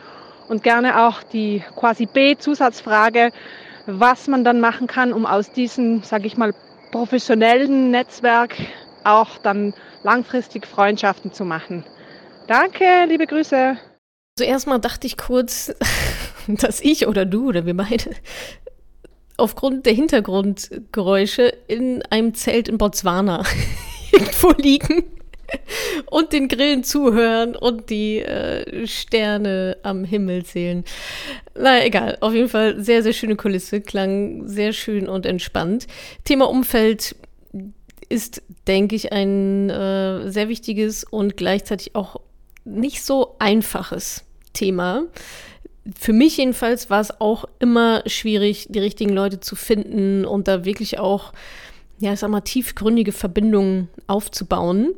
[0.49, 3.33] und gerne auch die quasi B-Zusatzfrage,
[3.87, 6.55] was man dann machen kann, um aus diesem, sage ich mal,
[6.90, 8.57] professionellen Netzwerk
[9.05, 11.85] auch dann langfristig Freundschaften zu machen.
[12.47, 13.77] Danke, liebe Grüße.
[14.37, 15.73] Zuerst mal dachte ich kurz,
[16.47, 18.11] dass ich oder du oder wir beide
[19.37, 23.45] aufgrund der Hintergrundgeräusche in einem Zelt in Botswana
[24.12, 25.19] irgendwo liegen
[26.10, 30.84] und den Grillen zuhören und die äh, Sterne am Himmel zählen.
[31.54, 35.86] Na egal, auf jeden Fall sehr, sehr schöne Kulisse, klang sehr schön und entspannt.
[36.24, 37.16] Thema Umfeld
[38.08, 42.16] ist, denke ich, ein äh, sehr wichtiges und gleichzeitig auch
[42.64, 45.04] nicht so einfaches Thema
[45.98, 50.64] für mich jedenfalls war es auch immer schwierig, die richtigen Leute zu finden und da
[50.64, 51.32] wirklich auch,
[52.00, 54.94] ja, ich sag mal, tiefgründige Verbindungen aufzubauen.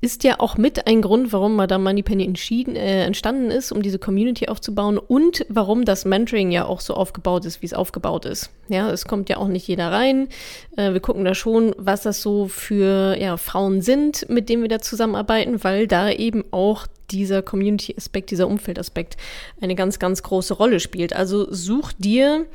[0.00, 3.98] Ist ja auch mit ein Grund, warum Madame Moneypenny entschieden, äh, entstanden ist, um diese
[3.98, 8.50] Community aufzubauen und warum das Mentoring ja auch so aufgebaut ist, wie es aufgebaut ist.
[8.68, 10.28] Ja, es kommt ja auch nicht jeder rein.
[10.76, 14.70] Äh, wir gucken da schon, was das so für ja, Frauen sind, mit denen wir
[14.70, 19.18] da zusammenarbeiten, weil da eben auch dieser Community-Aspekt, dieser Umfeldaspekt
[19.60, 21.14] eine ganz, ganz große Rolle spielt.
[21.14, 22.46] Also such dir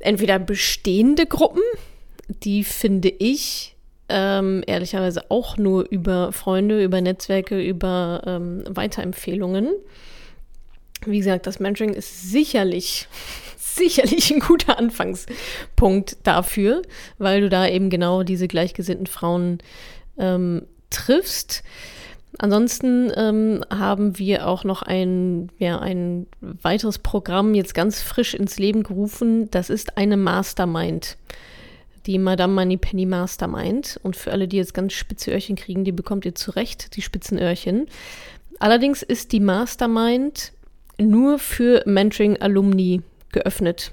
[0.00, 1.62] entweder bestehende Gruppen,
[2.28, 3.74] die finde ich
[4.08, 9.70] ähm, ehrlicherweise auch nur über Freunde, über Netzwerke, über ähm, Weiterempfehlungen.
[11.04, 13.08] Wie gesagt, das Mentoring ist sicherlich,
[13.56, 16.82] sicherlich ein guter Anfangspunkt dafür,
[17.18, 19.58] weil du da eben genau diese gleichgesinnten Frauen
[20.18, 21.62] ähm, triffst.
[22.38, 28.58] Ansonsten ähm, haben wir auch noch ein, ja, ein weiteres Programm jetzt ganz frisch ins
[28.58, 29.50] Leben gerufen.
[29.50, 31.16] Das ist eine Mastermind.
[32.08, 34.00] Die Madame Moneypenny Mastermind.
[34.02, 37.38] Und für alle, die jetzt ganz spitze Öhrchen kriegen, die bekommt ihr zurecht, die spitzen
[37.38, 37.86] Öhrchen.
[38.58, 40.52] Allerdings ist die Mastermind
[40.98, 43.92] nur für Mentoring-Alumni geöffnet.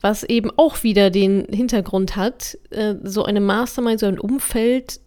[0.00, 5.00] Was eben auch wieder den Hintergrund hat, äh, so eine Mastermind, so ein Umfeld,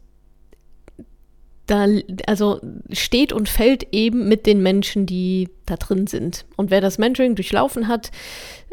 [1.67, 1.87] da,
[2.27, 6.45] also steht und fällt eben mit den Menschen, die da drin sind.
[6.55, 8.11] Und wer das Mentoring durchlaufen hat,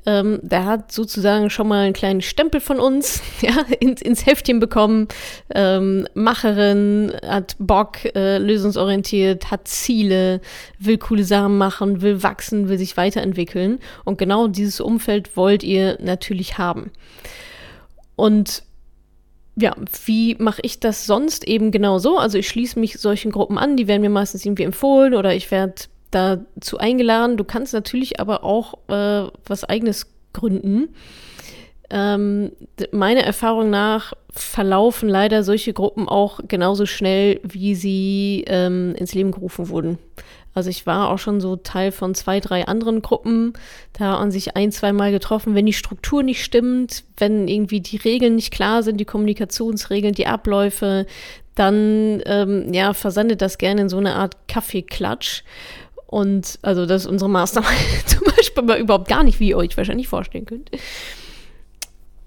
[0.04, 4.58] ähm, der hat sozusagen schon mal einen kleinen Stempel von uns ja, ins, ins Heftchen
[4.58, 5.08] bekommen.
[5.54, 10.40] Ähm, Macherin, hat Bock, äh, lösungsorientiert, hat Ziele,
[10.78, 13.78] will coole Sachen machen, will wachsen, will sich weiterentwickeln.
[14.04, 16.90] Und genau dieses Umfeld wollt ihr natürlich haben.
[18.16, 18.64] Und
[19.54, 19.74] ja,
[20.06, 22.18] wie mache ich das sonst eben genau so?
[22.18, 25.50] Also ich schließe mich solchen Gruppen an, die werden mir meistens irgendwie empfohlen oder ich
[25.50, 25.74] werde
[26.12, 27.36] dazu eingeladen.
[27.36, 30.94] Du kannst natürlich aber auch äh, was eigenes gründen.
[31.90, 32.52] Ähm,
[32.90, 39.30] meiner Erfahrung nach verlaufen leider solche Gruppen auch genauso schnell, wie sie ähm, ins Leben
[39.30, 39.98] gerufen wurden.
[40.54, 43.54] Also ich war auch schon so Teil von zwei, drei anderen Gruppen.
[43.92, 45.54] Da an sich ein, zwei Mal getroffen.
[45.54, 50.26] Wenn die Struktur nicht stimmt, wenn irgendwie die Regeln nicht klar sind, die Kommunikationsregeln, die
[50.26, 51.06] Abläufe,
[51.54, 55.42] dann ähm, ja, versandet das gerne in so eine Art Kaffeeklatsch.
[56.12, 57.72] Und also das ist unsere Mastermind
[58.06, 60.70] zum Beispiel aber überhaupt gar nicht, wie ihr euch wahrscheinlich vorstellen könnt.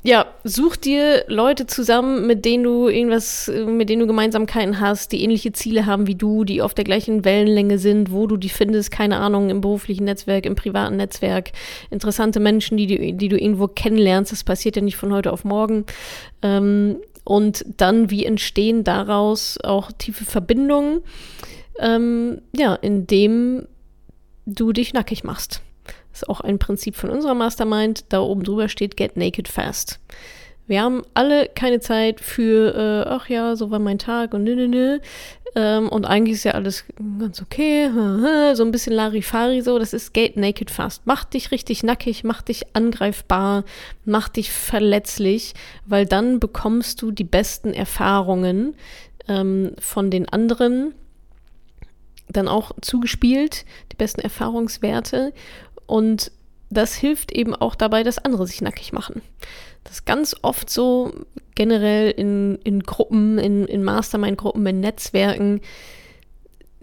[0.02, 5.22] Ja, such dir Leute zusammen, mit denen du irgendwas, mit denen du Gemeinsamkeiten hast, die
[5.24, 8.90] ähnliche Ziele haben wie du, die auf der gleichen Wellenlänge sind, wo du die findest,
[8.90, 11.52] keine Ahnung, im beruflichen Netzwerk, im privaten Netzwerk,
[11.92, 15.46] interessante Menschen, die, die, die du irgendwo kennenlernst, das passiert ja nicht von heute auf
[15.46, 15.86] morgen.
[16.42, 21.02] Ähm, und dann, wie entstehen daraus auch tiefe Verbindungen?
[21.80, 23.68] Ähm, ja, indem
[24.46, 25.62] du dich nackig machst.
[26.12, 28.06] Das ist auch ein Prinzip von unserer Mastermind.
[28.10, 30.00] Da oben drüber steht Get Naked Fast.
[30.68, 34.56] Wir haben alle keine Zeit für, äh, ach ja, so war mein Tag und nö,
[34.56, 35.00] nö, nö.
[35.56, 36.86] Ähm, und eigentlich ist ja alles
[37.20, 37.89] ganz okay.
[38.56, 39.78] So ein bisschen Larifari so.
[39.78, 41.04] Das ist Get Naked Fast.
[41.06, 43.64] Mach dich richtig nackig, mach dich angreifbar,
[44.06, 45.54] mach dich verletzlich,
[45.86, 48.76] weil dann bekommst du die besten Erfahrungen
[49.28, 50.96] ähm, von den anderen
[52.28, 55.34] dann auch zugespielt, die besten Erfahrungswerte.
[55.86, 56.32] Und
[56.70, 59.22] das hilft eben auch dabei, dass andere sich nackig machen.
[59.84, 61.14] Das ist ganz oft so,
[61.54, 65.62] generell in, in Gruppen, in, in Mastermind-Gruppen, in Netzwerken,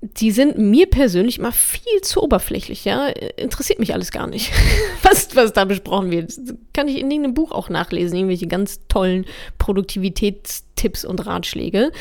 [0.02, 3.06] die sind mir persönlich immer viel zu oberflächlich, ja.
[3.36, 4.52] Interessiert mich alles gar nicht,
[5.02, 6.30] was, was da besprochen wird.
[6.30, 9.26] Das kann ich in irgendeinem Buch auch nachlesen, irgendwelche ganz tollen
[9.58, 11.92] Produktivitätstipps und Ratschläge.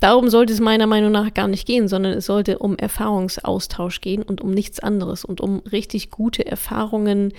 [0.00, 4.22] Darum sollte es meiner Meinung nach gar nicht gehen, sondern es sollte um Erfahrungsaustausch gehen
[4.22, 7.32] und um nichts anderes und um richtig gute Erfahrungen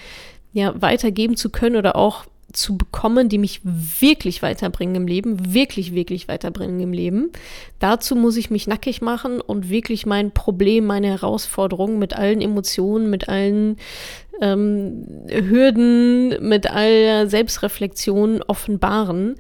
[0.53, 5.93] ja weitergeben zu können oder auch zu bekommen, die mich wirklich weiterbringen im Leben, wirklich,
[5.93, 7.31] wirklich weiterbringen im Leben.
[7.79, 13.09] Dazu muss ich mich nackig machen und wirklich mein Problem, meine Herausforderungen mit allen Emotionen,
[13.09, 13.77] mit allen
[14.41, 19.35] ähm, Hürden, mit aller Selbstreflexion offenbaren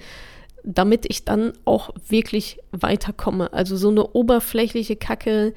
[0.67, 3.53] damit ich dann auch wirklich weiterkomme.
[3.53, 5.53] Also so eine oberflächliche Kacke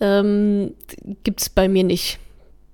[0.00, 0.74] ähm,
[1.24, 2.20] gibt es bei mir nicht.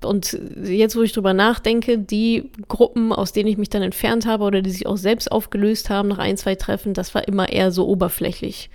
[0.04, 4.44] Und jetzt, wo ich drüber nachdenke, die Gruppen, aus denen ich mich dann entfernt habe
[4.44, 7.70] oder die sich auch selbst aufgelöst haben nach ein, zwei Treffen, das war immer eher
[7.70, 8.68] so oberflächlich.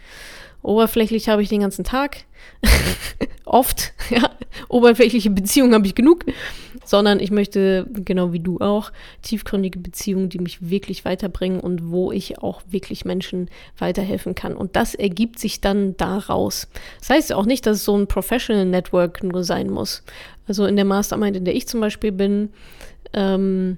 [0.61, 2.25] Oberflächlich habe ich den ganzen Tag.
[3.45, 4.29] Oft, ja.
[4.69, 6.25] Oberflächliche Beziehungen habe ich genug
[6.87, 8.91] sondern ich möchte, genau wie du auch,
[9.21, 14.55] tiefgründige Beziehungen, die mich wirklich weiterbringen und wo ich auch wirklich Menschen weiterhelfen kann.
[14.55, 16.69] Und das ergibt sich dann daraus.
[16.99, 20.01] Das heißt auch nicht, dass es so ein Professional Network nur sein muss.
[20.47, 22.53] Also in der Mastermind, in der ich zum Beispiel bin,
[23.13, 23.77] ähm,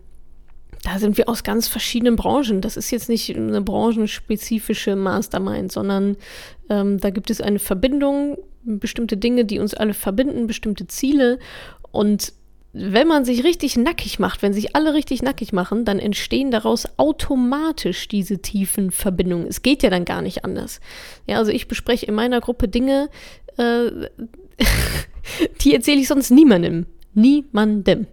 [0.83, 2.61] da sind wir aus ganz verschiedenen Branchen.
[2.61, 6.17] Das ist jetzt nicht eine branchenspezifische Mastermind, sondern
[6.69, 11.39] ähm, da gibt es eine Verbindung, bestimmte Dinge, die uns alle verbinden, bestimmte Ziele.
[11.91, 12.33] Und
[12.71, 16.87] wenn man sich richtig nackig macht, wenn sich alle richtig nackig machen, dann entstehen daraus
[16.97, 19.47] automatisch diese tiefen Verbindungen.
[19.47, 20.79] Es geht ja dann gar nicht anders.
[21.25, 23.09] Ja, also ich bespreche in meiner Gruppe Dinge,
[23.57, 23.89] äh,
[25.61, 26.85] die erzähle ich sonst niemandem.
[27.15, 28.05] Niemandem.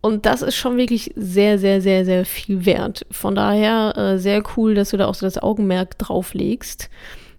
[0.00, 3.06] Und das ist schon wirklich sehr, sehr, sehr, sehr viel wert.
[3.10, 6.88] Von daher äh, sehr cool, dass du da auch so das Augenmerk drauf legst.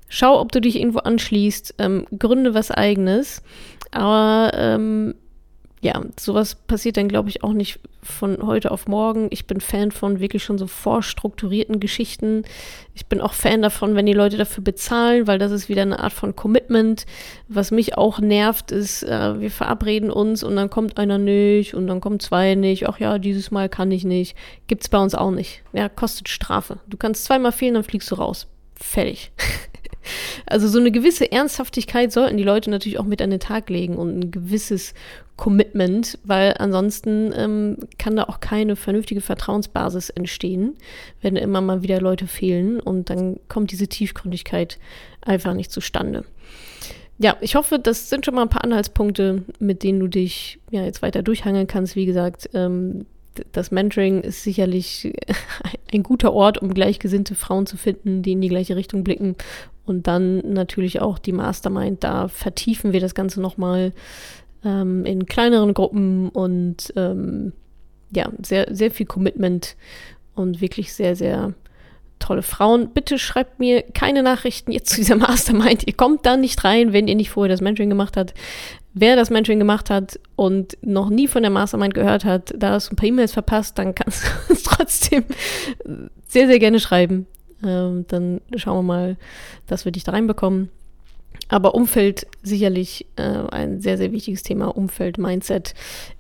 [0.10, 3.42] Schau, ob du dich irgendwo anschließt, ähm, gründe was eigenes.
[3.92, 5.16] Aber ähm,
[5.82, 9.28] ja, sowas passiert dann, glaube ich, auch nicht von heute auf morgen.
[9.32, 12.44] Ich bin Fan von wirklich schon so vorstrukturierten Geschichten.
[12.94, 16.00] Ich bin auch Fan davon, wenn die Leute dafür bezahlen, weil das ist wieder eine
[16.00, 17.08] Art von Commitment.
[17.48, 21.88] Was mich auch nervt, ist, äh, wir verabreden uns und dann kommt einer nicht und
[21.88, 22.88] dann kommen zwei nicht.
[22.88, 24.38] Ach ja, dieses Mal kann ich nicht.
[24.68, 25.64] Gibt's bei uns auch nicht.
[25.74, 26.78] Ja, kostet Strafe.
[26.86, 29.32] Du kannst zweimal fehlen, dann fliegst du raus Fertig.
[30.46, 33.98] Also so eine gewisse Ernsthaftigkeit sollten die Leute natürlich auch mit an den Tag legen
[33.98, 34.94] und ein gewisses
[35.38, 40.76] Commitment, weil ansonsten ähm, kann da auch keine vernünftige Vertrauensbasis entstehen,
[41.22, 44.78] wenn immer mal wieder Leute fehlen und dann kommt diese Tiefgründigkeit
[45.22, 46.26] einfach nicht zustande.
[47.18, 50.84] Ja, ich hoffe, das sind schon mal ein paar Anhaltspunkte, mit denen du dich ja
[50.84, 51.96] jetzt weiter durchhangeln kannst.
[51.96, 53.06] Wie gesagt, ähm,
[53.52, 55.14] das Mentoring ist sicherlich
[55.94, 59.36] ein guter Ort, um gleichgesinnte Frauen zu finden, die in die gleiche Richtung blicken.
[59.86, 62.04] Und dann natürlich auch die Mastermind.
[62.04, 63.94] Da vertiefen wir das Ganze nochmal
[64.64, 67.54] ähm, in kleineren Gruppen und ähm,
[68.14, 69.76] ja, sehr, sehr viel Commitment
[70.36, 71.54] und wirklich sehr, sehr
[72.20, 72.90] tolle Frauen.
[72.94, 75.88] Bitte schreibt mir keine Nachrichten jetzt zu dieser Mastermind.
[75.88, 78.34] Ihr kommt da nicht rein, wenn ihr nicht vorher das Mentoring gemacht habt.
[78.94, 82.90] Wer das Mentoring gemacht hat und noch nie von der Mastermind gehört hat, da hast
[82.90, 85.24] du ein paar E-Mails verpasst, dann kannst du uns trotzdem
[86.28, 87.26] sehr, sehr gerne schreiben.
[87.64, 89.18] Ähm, dann schauen wir mal,
[89.68, 90.70] dass wir dich da reinbekommen.
[91.52, 94.68] Aber Umfeld sicherlich äh, ein sehr, sehr wichtiges Thema.
[94.68, 95.74] Umfeld, Mindset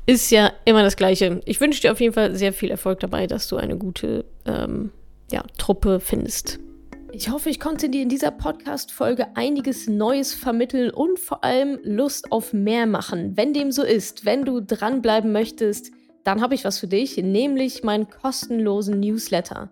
[0.05, 1.39] ist ja immer das Gleiche.
[1.45, 4.91] Ich wünsche dir auf jeden Fall sehr viel Erfolg dabei, dass du eine gute ähm,
[5.31, 6.59] ja, Truppe findest.
[7.13, 12.29] Ich hoffe, ich konnte dir in dieser Podcast-Folge einiges Neues vermitteln und vor allem Lust
[12.33, 13.37] auf mehr machen.
[13.37, 15.91] Wenn dem so ist, wenn du dranbleiben möchtest,
[16.25, 19.71] dann habe ich was für dich, nämlich meinen kostenlosen Newsletter.